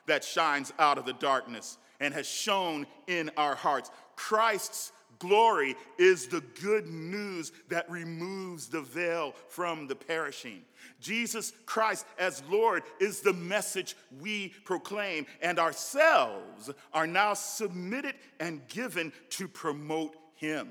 that 0.05 0.23
shines 0.23 0.73
out 0.77 0.97
of 0.97 1.05
the 1.05 1.13
darkness 1.13 1.77
and 1.99 2.13
has 2.13 2.27
shone 2.27 2.85
in 3.07 3.31
our 3.37 3.55
hearts. 3.55 3.89
Christ's 4.15 4.91
glory 5.19 5.75
is 5.97 6.27
the 6.27 6.43
good 6.61 6.87
news 6.87 7.51
that 7.69 7.89
removes 7.89 8.67
the 8.67 8.81
veil 8.81 9.33
from 9.47 9.87
the 9.87 9.95
perishing. 9.95 10.61
Jesus 10.99 11.53
Christ 11.65 12.05
as 12.17 12.43
Lord 12.49 12.83
is 12.99 13.21
the 13.21 13.33
message 13.33 13.95
we 14.21 14.49
proclaim, 14.63 15.25
and 15.41 15.59
ourselves 15.59 16.71
are 16.93 17.07
now 17.07 17.33
submitted 17.33 18.15
and 18.39 18.67
given 18.67 19.11
to 19.31 19.47
promote 19.47 20.15
Him. 20.35 20.69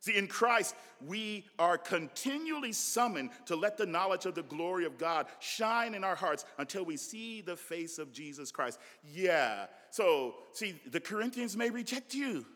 See, 0.00 0.16
in 0.16 0.28
Christ, 0.28 0.74
we 1.06 1.44
are 1.58 1.76
continually 1.76 2.72
summoned 2.72 3.30
to 3.46 3.56
let 3.56 3.76
the 3.76 3.86
knowledge 3.86 4.26
of 4.26 4.34
the 4.34 4.42
glory 4.42 4.86
of 4.86 4.98
God 4.98 5.26
shine 5.40 5.94
in 5.94 6.04
our 6.04 6.14
hearts 6.14 6.44
until 6.58 6.84
we 6.84 6.96
see 6.96 7.42
the 7.42 7.56
face 7.56 7.98
of 7.98 8.12
Jesus 8.12 8.50
Christ. 8.50 8.78
Yeah. 9.04 9.66
So, 9.90 10.36
see, 10.52 10.80
the 10.90 11.00
Corinthians 11.00 11.56
may 11.56 11.70
reject 11.70 12.14
you 12.14 12.46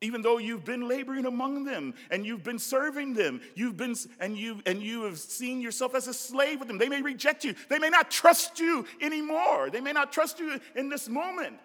even 0.00 0.22
though 0.22 0.38
you've 0.38 0.64
been 0.64 0.88
laboring 0.88 1.26
among 1.26 1.64
them 1.64 1.94
and 2.10 2.24
you've 2.24 2.42
been 2.42 2.58
serving 2.58 3.12
them 3.14 3.40
you've 3.54 3.76
been 3.76 3.94
and 4.18 4.36
you 4.36 4.60
and 4.66 4.82
you 4.82 5.02
have 5.02 5.18
seen 5.18 5.60
yourself 5.60 5.94
as 5.94 6.08
a 6.08 6.14
slave 6.14 6.58
with 6.58 6.68
them. 6.68 6.78
They 6.78 6.88
may 6.88 7.02
reject 7.02 7.44
you. 7.44 7.54
They 7.68 7.78
may 7.78 7.90
not 7.90 8.10
trust 8.10 8.58
you 8.58 8.86
anymore. 9.00 9.70
They 9.70 9.80
may 9.80 9.92
not 9.92 10.12
trust 10.12 10.38
you 10.38 10.58
in 10.74 10.88
this 10.88 11.08
moment. 11.08 11.56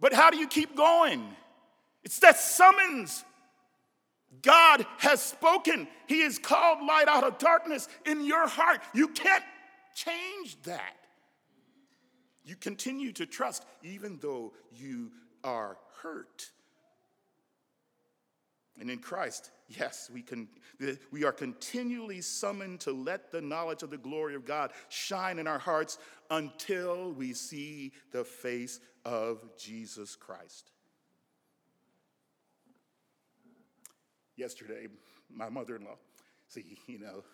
But 0.00 0.12
how 0.12 0.30
do 0.30 0.38
you 0.38 0.46
keep 0.46 0.76
going? 0.76 1.24
It's 2.04 2.18
that 2.20 2.38
summons. 2.38 3.24
God 4.42 4.84
has 4.98 5.22
spoken. 5.22 5.88
He 6.06 6.22
has 6.22 6.38
called 6.38 6.86
light 6.86 7.08
out 7.08 7.24
of 7.24 7.38
darkness 7.38 7.88
in 8.04 8.24
your 8.24 8.46
heart. 8.46 8.80
You 8.92 9.08
can't 9.08 9.44
change 9.94 10.60
that. 10.64 10.96
You 12.44 12.54
continue 12.56 13.12
to 13.12 13.26
trust 13.26 13.64
even 13.82 14.18
though 14.20 14.52
you 14.72 15.10
are 15.42 15.78
hurt 16.02 16.50
and 18.78 18.90
in 18.90 18.98
Christ, 18.98 19.50
yes, 19.68 20.10
we, 20.12 20.22
can, 20.22 20.48
we 21.10 21.24
are 21.24 21.32
continually 21.32 22.20
summoned 22.20 22.80
to 22.80 22.92
let 22.92 23.32
the 23.32 23.40
knowledge 23.40 23.82
of 23.82 23.90
the 23.90 23.96
glory 23.96 24.34
of 24.34 24.44
God 24.44 24.72
shine 24.88 25.38
in 25.38 25.46
our 25.46 25.58
hearts 25.58 25.98
until 26.30 27.12
we 27.12 27.32
see 27.32 27.92
the 28.12 28.24
face 28.24 28.80
of 29.04 29.42
Jesus 29.56 30.14
Christ. 30.14 30.70
Yesterday, 34.36 34.88
my 35.30 35.48
mother 35.48 35.76
in 35.76 35.84
law, 35.84 35.96
see, 36.48 36.76
you 36.86 36.98
know, 36.98 37.24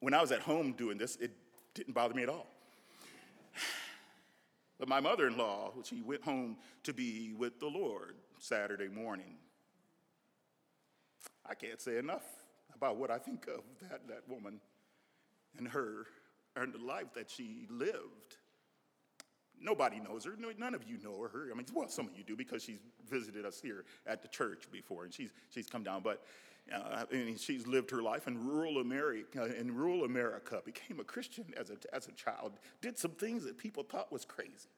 when 0.00 0.14
I 0.14 0.20
was 0.20 0.32
at 0.32 0.40
home 0.40 0.72
doing 0.72 0.98
this, 0.98 1.16
it 1.16 1.30
didn't 1.74 1.94
bother 1.94 2.14
me 2.14 2.22
at 2.22 2.28
all. 2.28 2.46
But 4.76 4.88
my 4.88 4.98
mother 4.98 5.28
in 5.28 5.38
law, 5.38 5.70
she 5.84 6.02
went 6.02 6.24
home 6.24 6.56
to 6.82 6.92
be 6.92 7.32
with 7.32 7.60
the 7.60 7.68
Lord 7.68 8.16
Saturday 8.40 8.88
morning. 8.88 9.36
I 11.48 11.54
can't 11.54 11.80
say 11.80 11.98
enough 11.98 12.24
about 12.74 12.96
what 12.96 13.10
I 13.10 13.18
think 13.18 13.46
of 13.46 13.62
that, 13.88 14.06
that 14.08 14.28
woman 14.28 14.60
and 15.58 15.68
her 15.68 16.06
and 16.56 16.72
the 16.72 16.78
life 16.78 17.12
that 17.14 17.30
she 17.30 17.66
lived. 17.70 18.36
Nobody 19.60 20.00
knows 20.00 20.24
her. 20.24 20.34
None 20.58 20.74
of 20.74 20.84
you 20.84 20.98
know 21.02 21.26
her. 21.32 21.48
I 21.50 21.56
mean, 21.56 21.66
well, 21.72 21.88
some 21.88 22.06
of 22.06 22.16
you 22.16 22.24
do 22.24 22.36
because 22.36 22.62
she's 22.62 22.80
visited 23.08 23.44
us 23.46 23.60
here 23.60 23.84
at 24.06 24.20
the 24.20 24.28
church 24.28 24.64
before, 24.70 25.04
and 25.04 25.14
she's 25.14 25.30
she's 25.50 25.66
come 25.66 25.82
down. 25.82 26.02
But 26.02 26.22
uh, 26.74 27.04
she's 27.36 27.66
lived 27.66 27.90
her 27.90 28.02
life 28.02 28.26
in 28.26 28.46
rural 28.46 28.78
America. 28.78 29.54
In 29.58 29.74
rural 29.74 30.04
America, 30.04 30.60
became 30.64 31.00
a 31.00 31.04
Christian 31.04 31.46
as 31.56 31.70
a 31.70 31.76
as 31.94 32.08
a 32.08 32.12
child. 32.12 32.52
Did 32.82 32.98
some 32.98 33.12
things 33.12 33.44
that 33.44 33.56
people 33.56 33.84
thought 33.84 34.12
was 34.12 34.24
crazy. 34.24 34.68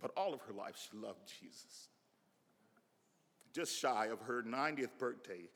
But 0.00 0.10
all 0.16 0.34
of 0.34 0.42
her 0.42 0.52
life, 0.52 0.74
she 0.76 0.96
loved 0.96 1.20
Jesus. 1.40 1.88
Just 3.56 3.78
shy 3.78 4.08
of 4.08 4.20
her 4.20 4.42
90th 4.42 4.98
birthday, 4.98 5.48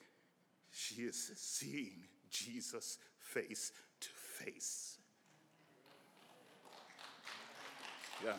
she 0.71 1.03
is 1.03 1.33
seeing 1.37 2.07
Jesus 2.31 2.97
face 3.19 3.73
to 4.01 4.09
face. 4.09 4.97
Yeah. 8.25 8.33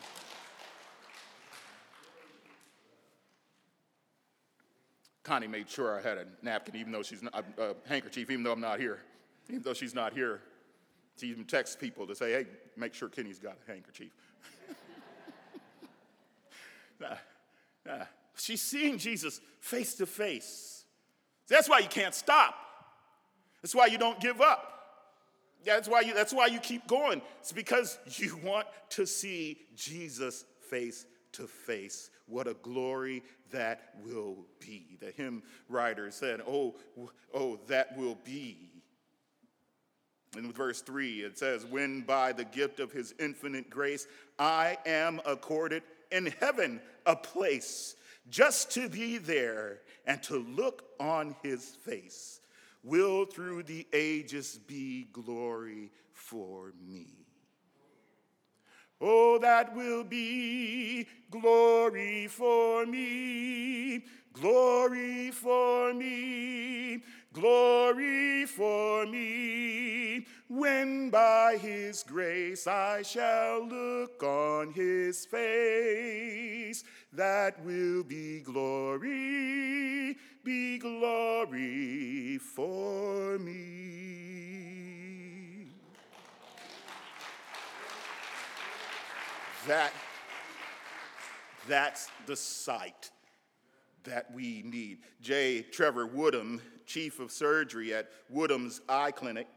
Connie 5.21 5.45
made 5.45 5.69
sure 5.69 5.95
I 5.95 6.02
had 6.02 6.17
a 6.17 6.26
napkin, 6.41 6.76
even 6.76 6.91
though 6.91 7.04
she's 7.04 7.21
not, 7.21 7.45
a 7.60 7.62
uh, 7.62 7.74
handkerchief, 7.88 8.32
even 8.32 8.43
though 8.43 8.54
I'm 8.54 8.62
not 8.62 8.80
here. 8.80 9.02
Even 9.47 9.62
though 9.62 9.76
she's 9.76 9.93
not 9.93 10.13
here, 10.13 10.41
she 11.17 11.28
even 11.28 11.45
texts 11.45 11.76
people 11.76 12.08
to 12.08 12.15
say, 12.15 12.32
hey, 12.32 12.45
make 12.76 12.95
sure 12.95 13.10
Kenny's 13.10 13.38
got 13.38 13.58
a 13.67 13.71
handkerchief. 13.71 14.10
nah, 17.00 17.17
nah. 17.86 18.06
She's 18.41 18.62
seeing 18.62 18.97
Jesus 18.97 19.39
face 19.60 19.95
to 19.95 20.06
face. 20.06 20.86
That's 21.47 21.69
why 21.69 21.80
you 21.80 21.88
can't 21.88 22.15
stop. 22.15 22.56
That's 23.62 23.75
why 23.75 23.86
you 23.86 23.97
don't 23.97 24.19
give 24.19 24.41
up. 24.41 24.67
That's 25.63 25.88
why 25.88 26.01
you, 26.01 26.15
that's 26.15 26.34
why 26.34 26.47
you 26.47 26.60
keep 26.60 26.88
going. 26.88 27.21
It's 27.39 27.51
because 27.51 27.99
you 28.06 28.38
want 28.43 28.67
to 28.89 29.06
see 29.06 29.60
Jesus 29.75 30.45
face 30.69 31.06
to 31.34 31.45
face. 31.45 32.10
What 32.25 32.47
a 32.47 32.56
glory 32.56 33.21
that 33.51 33.93
will 34.04 34.38
be. 34.60 34.97
The 34.99 35.12
hymn 35.12 35.43
writer 35.69 36.10
said, 36.10 36.41
Oh, 36.47 36.75
oh, 37.34 37.60
that 37.67 37.95
will 37.95 38.17
be. 38.23 38.71
In 40.36 40.51
verse 40.51 40.82
3, 40.82 41.19
it 41.19 41.38
says, 41.38 41.65
When 41.65 42.01
by 42.01 42.32
the 42.32 42.45
gift 42.45 42.80
of 42.80 42.91
his 42.91 43.13
infinite 43.19 43.69
grace 43.69 44.08
I 44.39 44.77
am 44.86 45.21
accorded 45.25 45.84
in 46.12 46.27
heaven 46.39 46.82
a 47.06 47.15
place, 47.15 47.95
just 48.32 48.72
to 48.72 48.89
be 48.89 49.17
there 49.17 49.82
and 50.08 50.24
to 50.24 50.38
look 50.38 50.86
on 51.00 51.36
his 51.44 51.63
face 51.65 52.39
will 52.84 53.26
through 53.26 53.63
the 53.63 53.86
ages 53.94 54.58
be 54.65 55.08
glory 55.12 55.91
for 56.13 56.74
me. 56.84 57.08
Oh, 59.00 59.39
that 59.39 59.76
will 59.76 60.04
be 60.04 61.08
glory 61.32 62.28
for 62.28 62.86
me, 62.86 64.06
glory 64.32 65.32
for 65.32 65.91
me, 65.91 67.04
glory 67.34 68.46
for 68.46 69.08
me, 69.08 70.28
when 70.48 71.10
by 71.10 71.58
his 71.60 72.04
grace 72.04 72.67
I 72.67 73.02
shall 73.02 73.67
look 73.67 74.22
on 74.22 74.72
his 74.72 75.26
face. 75.26 76.84
That 77.13 77.62
will 77.65 78.04
be 78.04 78.39
glory, 78.39 80.15
be 80.45 80.78
glory 80.78 82.38
for 82.38 83.38
me. 83.38 83.71
That, 89.67 89.91
that's 91.67 92.08
the 92.26 92.38
sight 92.38 93.12
that 94.06 94.34
we 94.34 94.63
need. 94.65 95.00
J. 95.21 95.63
Trevor 95.63 96.08
Woodham, 96.08 96.62
chief 96.86 97.19
of 97.19 97.30
surgery 97.30 97.93
at 97.93 98.10
Woodham's 98.30 98.80
Eye 98.88 99.12
Clinic, 99.12 99.47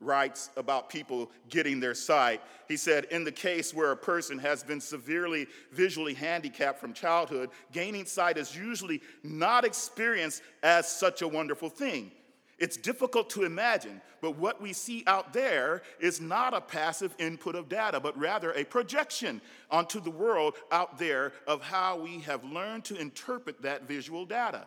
writes 0.00 0.50
about 0.56 0.88
people 0.88 1.30
getting 1.48 1.78
their 1.78 1.94
sight. 1.94 2.40
He 2.68 2.76
said, 2.76 3.04
In 3.06 3.24
the 3.24 3.32
case 3.32 3.74
where 3.74 3.92
a 3.92 3.96
person 3.96 4.38
has 4.38 4.62
been 4.62 4.80
severely 4.80 5.46
visually 5.72 6.14
handicapped 6.14 6.78
from 6.78 6.92
childhood, 6.92 7.50
gaining 7.72 8.06
sight 8.06 8.38
is 8.38 8.56
usually 8.56 9.02
not 9.22 9.64
experienced 9.64 10.42
as 10.62 10.88
such 10.88 11.22
a 11.22 11.28
wonderful 11.28 11.68
thing. 11.68 12.10
It's 12.58 12.76
difficult 12.76 13.30
to 13.30 13.44
imagine, 13.44 14.02
but 14.20 14.36
what 14.36 14.60
we 14.60 14.74
see 14.74 15.02
out 15.06 15.32
there 15.32 15.80
is 15.98 16.20
not 16.20 16.52
a 16.52 16.60
passive 16.60 17.14
input 17.18 17.54
of 17.54 17.70
data, 17.70 17.98
but 18.00 18.18
rather 18.18 18.52
a 18.52 18.64
projection 18.64 19.40
onto 19.70 19.98
the 19.98 20.10
world 20.10 20.56
out 20.70 20.98
there 20.98 21.32
of 21.46 21.62
how 21.62 21.98
we 21.98 22.20
have 22.20 22.44
learned 22.44 22.84
to 22.84 22.96
interpret 23.00 23.62
that 23.62 23.88
visual 23.88 24.26
data. 24.26 24.66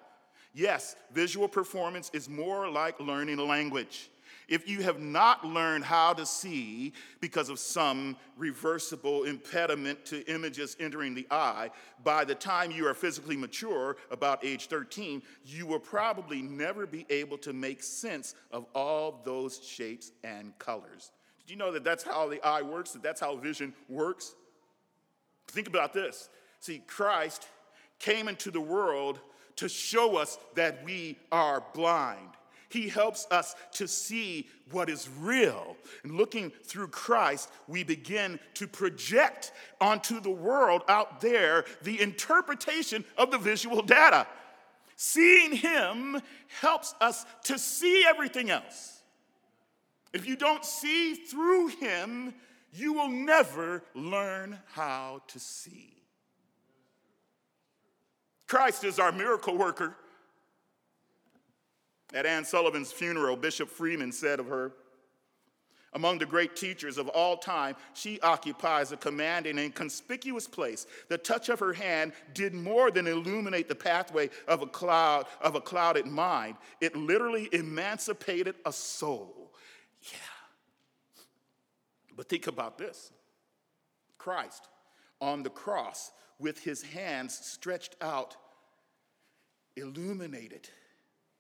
Yes, 0.56 0.96
visual 1.12 1.48
performance 1.48 2.10
is 2.14 2.28
more 2.28 2.68
like 2.68 3.00
learning 3.00 3.38
a 3.38 3.44
language. 3.44 4.10
If 4.48 4.68
you 4.68 4.82
have 4.84 5.00
not 5.00 5.46
learned 5.46 5.86
how 5.86 6.14
to 6.14 6.26
see 6.26 6.94
because 7.22 7.50
of 7.50 7.60
some 7.60 8.18
reversible 8.38 9.24
impediment 9.24 10.06
to 10.06 10.26
images 10.32 10.76
entering 10.80 11.14
the 11.14 11.28
eye, 11.32 11.70
by 12.04 12.26
the 12.26 12.36
time 12.36 12.72
you 12.72 12.88
are 12.88 12.94
physically 12.94 13.38
mature, 13.38 13.98
about 14.12 14.44
age 14.44 14.68
13, 14.68 15.22
you 15.46 15.66
will 15.66 15.80
probably 15.80 16.42
never 16.42 16.86
be 16.86 17.06
able 17.10 17.38
to 17.40 17.54
make 17.54 17.82
sense 17.82 18.36
of 18.52 18.66
all 18.76 19.22
those 19.24 19.64
shapes 19.64 20.12
and 20.24 20.58
colors. 20.60 21.12
Did 21.40 21.52
you 21.52 21.58
know 21.58 21.72
that 21.72 21.84
that's 21.84 22.04
how 22.04 22.28
the 22.28 22.46
eye 22.46 22.62
works, 22.62 22.92
that 22.92 23.04
that's 23.04 23.22
how 23.22 23.36
vision 23.36 23.74
works? 23.90 24.36
Think 25.48 25.68
about 25.68 25.94
this. 25.94 26.30
See, 26.60 26.82
Christ 26.88 27.48
came 28.00 28.28
into 28.28 28.52
the 28.52 28.62
world 28.62 29.20
to 29.58 29.70
show 29.70 30.18
us 30.18 30.38
that 30.56 30.84
we 30.84 31.18
are 31.32 31.64
blind. 31.74 32.30
He 32.74 32.90
helps 32.90 33.28
us 33.30 33.56
to 33.74 33.88
see 33.88 34.48
what 34.72 34.90
is 34.90 35.08
real. 35.20 35.78
And 36.02 36.14
looking 36.14 36.52
through 36.64 36.88
Christ, 36.88 37.52
we 37.68 37.84
begin 37.84 38.40
to 38.56 38.66
project 38.66 39.52
onto 39.80 40.20
the 40.20 40.32
world 40.32 40.82
out 40.88 41.22
there 41.22 41.66
the 41.84 42.02
interpretation 42.02 43.06
of 43.16 43.30
the 43.30 43.38
visual 43.38 43.84
data. 43.84 44.26
Seeing 44.96 45.56
Him 45.56 46.20
helps 46.62 46.96
us 47.00 47.28
to 47.44 47.60
see 47.60 48.06
everything 48.08 48.50
else. 48.50 49.04
If 50.12 50.26
you 50.26 50.36
don't 50.36 50.66
see 50.66 51.14
through 51.14 51.68
Him, 51.68 52.34
you 52.74 52.94
will 52.94 53.10
never 53.10 53.84
learn 53.94 54.58
how 54.72 55.22
to 55.28 55.40
see. 55.40 55.94
Christ 58.48 58.84
is 58.84 58.98
our 58.98 59.12
miracle 59.12 59.56
worker. 59.56 59.96
At 62.14 62.26
Anne 62.26 62.46
Sullivan's 62.46 62.92
funeral, 62.92 63.36
Bishop 63.36 63.70
Freeman 63.70 64.12
said 64.12 64.40
of 64.40 64.48
her, 64.48 64.74
among 65.94 66.18
the 66.18 66.26
great 66.26 66.56
teachers 66.56 66.98
of 66.98 67.08
all 67.10 67.38
time, 67.38 67.76
she 67.94 68.20
occupies 68.22 68.92
a 68.92 68.98
commanding 68.98 69.60
and 69.60 69.74
conspicuous 69.74 70.48
place. 70.48 70.88
The 71.08 71.20
touch 71.20 71.50
of 71.50 71.60
her 71.60 71.74
hand 71.74 72.14
did 72.34 72.54
more 72.54 72.90
than 72.90 73.06
illuminate 73.06 73.70
the 73.70 73.76
pathway 73.76 74.30
of 74.48 74.64
a 74.64 74.68
cloud 74.68 75.28
of 75.40 75.54
a 75.56 75.62
clouded 75.62 76.08
mind. 76.08 76.56
It 76.82 76.96
literally 76.96 77.48
emancipated 77.54 78.56
a 78.66 78.74
soul. 78.74 79.54
Yeah. 80.02 80.18
But 82.16 82.28
think 82.28 82.48
about 82.48 82.80
this. 82.80 83.12
Christ 84.18 84.68
on 85.22 85.44
the 85.44 85.50
cross 85.50 86.12
with 86.40 86.60
his 86.60 86.82
hands 86.82 87.38
stretched 87.38 87.96
out 88.02 88.36
illuminated 89.76 90.70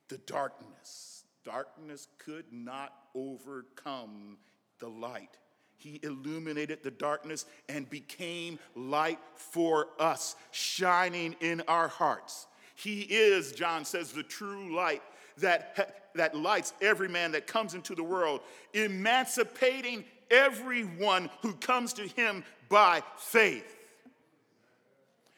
the 0.09 0.17
darkness. 0.19 1.23
Darkness 1.43 2.07
could 2.19 2.45
not 2.51 2.93
overcome 3.15 4.37
the 4.79 4.87
light. 4.87 5.37
He 5.77 5.99
illuminated 6.03 6.81
the 6.81 6.91
darkness 6.91 7.45
and 7.67 7.89
became 7.89 8.57
light 8.75 9.19
for 9.35 9.89
us, 9.99 10.35
shining 10.51 11.35
in 11.41 11.61
our 11.67 11.89
hearts. 11.89 12.47
He 12.75 13.01
is, 13.01 13.51
John 13.51 13.83
says, 13.83 14.13
the 14.13 14.23
true 14.23 14.73
light 14.75 15.01
that, 15.39 16.11
that 16.15 16.35
lights 16.35 16.73
every 16.81 17.09
man 17.09 17.33
that 17.33 17.47
comes 17.47 17.73
into 17.73 17.95
the 17.95 18.03
world, 18.03 18.41
emancipating 18.73 20.05
everyone 20.31 21.29
who 21.41 21.53
comes 21.53 21.93
to 21.93 22.07
him 22.07 22.43
by 22.69 23.03
faith. 23.17 23.75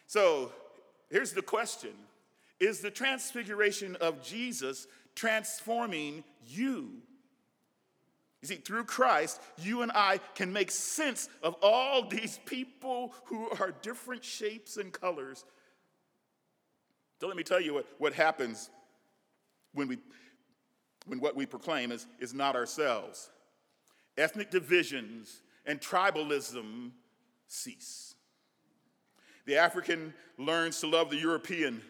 So 0.08 0.52
here's 1.10 1.34
the 1.34 1.42
question 1.42 1.92
is 2.60 2.80
the 2.80 2.92
transfiguration 2.92 3.96
of 3.98 4.24
Jesus 4.24 4.88
transforming 5.16 6.24
you. 6.46 7.02
You 8.42 8.48
see, 8.48 8.56
through 8.56 8.84
Christ, 8.84 9.42
you 9.58 9.82
and 9.82 9.92
I 9.96 10.20
can 10.36 10.54
make 10.54 10.70
sense 10.70 11.30
of 11.42 11.56
all 11.64 12.08
these 12.08 12.40
people 12.46 13.14
who 13.26 13.50
are 13.60 13.74
different 13.82 14.24
shapes 14.24 14.78
and 14.78 14.94
colors. 14.94 15.44
So 17.20 17.28
let 17.28 17.38
me 17.38 17.44
tell 17.44 17.60
you 17.60 17.74
what, 17.74 17.88
what 17.98 18.14
happens 18.14 18.70
when, 19.74 19.88
we, 19.88 19.98
when 21.08 21.20
what 21.20 21.36
we 21.36 21.46
proclaim 21.46 21.92
is, 21.92 22.06
is 22.20 22.34
not 22.34 22.56
ourselves. 22.56 23.32
Ethnic 24.18 24.52
divisions 24.52 25.42
and 25.66 25.82
tribalism 25.82 26.92
cease. 27.48 28.16
The 29.46 29.58
African 29.58 30.14
learns 30.38 30.80
to 30.82 30.88
love 30.88 31.10
the 31.10 31.18
European. 31.18 31.82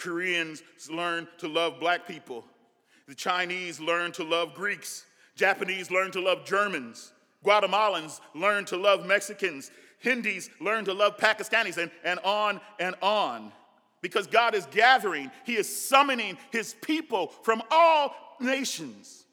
Koreans 0.00 0.62
learn 0.90 1.28
to 1.38 1.48
love 1.48 1.78
black 1.78 2.08
people. 2.08 2.44
The 3.06 3.14
Chinese 3.14 3.78
learn 3.78 4.12
to 4.12 4.24
love 4.24 4.54
Greeks. 4.54 5.04
Japanese 5.36 5.90
learn 5.90 6.10
to 6.12 6.20
love 6.20 6.44
Germans. 6.44 7.12
Guatemalans 7.44 8.20
learn 8.34 8.64
to 8.66 8.76
love 8.76 9.06
Mexicans. 9.06 9.70
Hindis 9.98 10.48
learn 10.60 10.86
to 10.86 10.94
love 10.94 11.18
Pakistanis, 11.18 11.76
and, 11.76 11.90
and 12.02 12.18
on 12.20 12.60
and 12.78 12.94
on. 13.02 13.52
Because 14.00 14.26
God 14.26 14.54
is 14.54 14.66
gathering, 14.66 15.30
He 15.44 15.56
is 15.56 15.88
summoning 15.88 16.38
His 16.50 16.74
people 16.80 17.28
from 17.42 17.62
all 17.70 18.14
nations. 18.40 19.24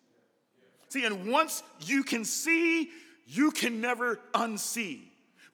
See, 0.89 1.05
and 1.05 1.32
once 1.32 1.63
you 1.86 2.03
can 2.03 2.26
see, 2.26 2.89
you 3.26 3.51
can 3.51 3.80
never 3.80 4.20
unsee. 4.34 5.01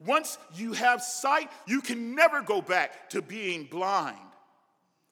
Once 0.04 0.38
you 0.54 0.72
have 0.72 1.02
sight, 1.02 1.50
you 1.66 1.80
can 1.80 2.14
never 2.14 2.40
go 2.40 2.60
back 2.60 3.10
to 3.10 3.22
being 3.22 3.64
blind. 3.64 4.18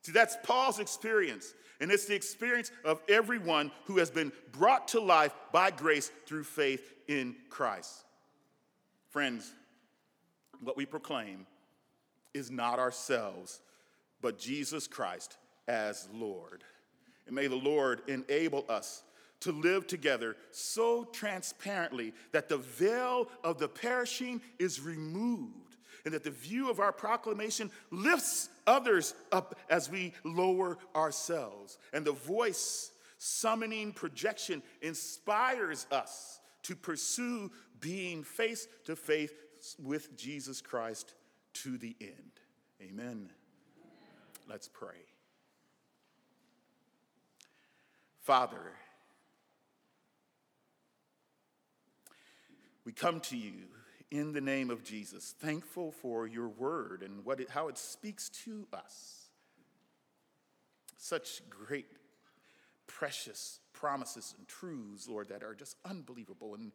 See, 0.03 0.13
that's 0.13 0.37
Paul's 0.43 0.79
experience. 0.79 1.55
And 1.81 1.91
it's 1.91 2.05
the 2.05 2.15
experience 2.15 2.71
of 2.85 3.01
everyone 3.09 3.73
who 3.87 3.99
has 3.99 4.11
been 4.11 4.33
brought 4.53 4.89
to 4.89 5.01
life 5.01 5.35
by 5.53 5.71
grace 5.71 6.13
through 6.27 6.45
faith 6.45 6.93
in 7.09 7.35
Christ. 7.51 8.05
Friends, 9.11 9.53
what 10.61 10.77
we 10.77 10.87
proclaim 10.87 11.47
is 12.35 12.51
not 12.51 12.79
ourselves, 12.79 13.61
but 14.21 14.39
Jesus 14.39 14.87
Christ 14.87 15.37
as 15.67 16.09
Lord. 16.15 16.63
And 17.27 17.35
may 17.35 17.47
the 17.47 17.57
Lord 17.57 18.03
enable 18.09 18.65
us 18.69 19.03
to 19.41 19.53
live 19.53 19.89
together 19.89 20.37
so 20.53 21.05
transparently 21.05 22.13
that 22.31 22.49
the 22.49 22.59
veil 22.59 23.29
of 23.43 23.59
the 23.59 23.69
perishing 23.69 24.41
is 24.59 24.81
removed 24.81 25.72
and 26.05 26.15
that 26.15 26.25
the 26.25 26.31
view 26.31 26.71
of 26.71 26.81
our 26.81 26.93
proclamation 26.93 27.71
lifts 27.91 28.49
others 28.67 29.15
up 29.31 29.59
as 29.71 29.91
we 29.91 30.13
lower 30.25 30.79
ourselves. 30.95 31.79
And 31.93 32.05
the 32.05 32.13
voice 32.13 32.93
summoning 33.19 33.93
projection 33.93 34.63
inspires 34.81 35.87
us 35.91 36.41
to 36.63 36.75
pursue 36.75 37.51
being 37.81 38.23
face 38.25 38.67
to 38.85 38.97
face 38.97 39.31
with 39.83 40.17
Jesus 40.17 40.61
Christ 40.61 41.15
to 41.55 41.79
the 41.79 41.95
end. 42.01 42.41
Amen. 42.81 43.31
Let's 44.49 44.69
pray. 44.69 44.97
Father, 48.21 48.73
we 52.85 52.93
come 52.93 53.21
to 53.21 53.37
you 53.37 53.53
in 54.13 54.33
the 54.33 54.43
name 54.43 54.71
of 54.71 54.85
Jesus, 54.85 55.35
thankful 55.41 55.91
for 55.91 56.27
your 56.27 56.49
word 56.49 57.03
and 57.03 57.25
what 57.25 57.41
it, 57.41 57.49
how 57.49 57.69
it 57.69 57.79
speaks 57.79 58.29
to 58.29 58.67
us. 58.71 59.31
Such 60.99 61.41
great, 61.49 61.87
precious 62.87 63.59
promises 63.73 64.35
and 64.37 64.47
truths, 64.47 65.09
Lord, 65.09 65.31
that 65.31 65.43
are 65.43 65.55
just 65.55 65.77
unbelievable. 65.87 66.55
And 66.55 66.73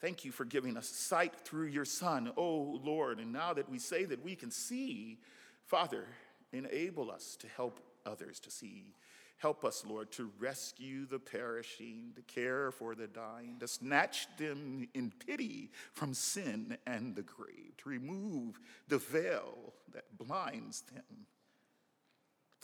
thank 0.00 0.24
you 0.24 0.32
for 0.32 0.44
giving 0.44 0.76
us 0.76 0.88
sight 0.88 1.36
through 1.44 1.68
your 1.68 1.84
Son, 1.84 2.32
oh 2.36 2.80
Lord. 2.82 3.20
And 3.20 3.32
now 3.32 3.54
that 3.54 3.70
we 3.70 3.78
say 3.78 4.04
that 4.06 4.24
we 4.24 4.34
can 4.34 4.50
see, 4.50 5.18
Father, 5.66 6.06
enable 6.52 7.08
us 7.08 7.36
to 7.36 7.46
help 7.56 7.78
others 8.04 8.40
to 8.40 8.50
see 8.50 8.96
Help 9.38 9.64
us, 9.64 9.84
Lord, 9.86 10.10
to 10.12 10.30
rescue 10.38 11.06
the 11.06 11.18
perishing, 11.18 12.12
to 12.16 12.22
care 12.22 12.70
for 12.70 12.94
the 12.94 13.06
dying, 13.06 13.56
to 13.60 13.68
snatch 13.68 14.26
them 14.38 14.88
in 14.94 15.12
pity 15.26 15.70
from 15.92 16.14
sin 16.14 16.78
and 16.86 17.14
the 17.14 17.22
grave, 17.22 17.76
to 17.78 17.88
remove 17.88 18.58
the 18.88 18.98
veil 18.98 19.74
that 19.92 20.16
blinds 20.16 20.82
them. 20.92 21.26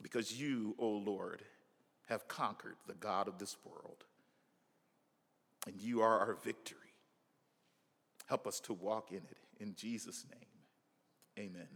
Because 0.03 0.41
you, 0.41 0.75
O 0.79 0.87
oh 0.87 1.03
Lord, 1.05 1.43
have 2.09 2.29
conquered 2.29 2.77
the 2.87 2.95
God 2.95 3.29
of 3.29 3.39
this 3.39 3.57
world, 3.65 4.05
and 5.67 5.81
you 5.81 6.01
are 6.01 6.19
our 6.19 6.35
victory. 6.35 6.79
Help 8.27 8.47
us 8.47 8.61
to 8.61 8.73
walk 8.73 9.11
in 9.11 9.19
it. 9.19 9.37
In 9.59 9.75
Jesus' 9.75 10.25
name, 10.31 11.47
amen. 11.47 11.69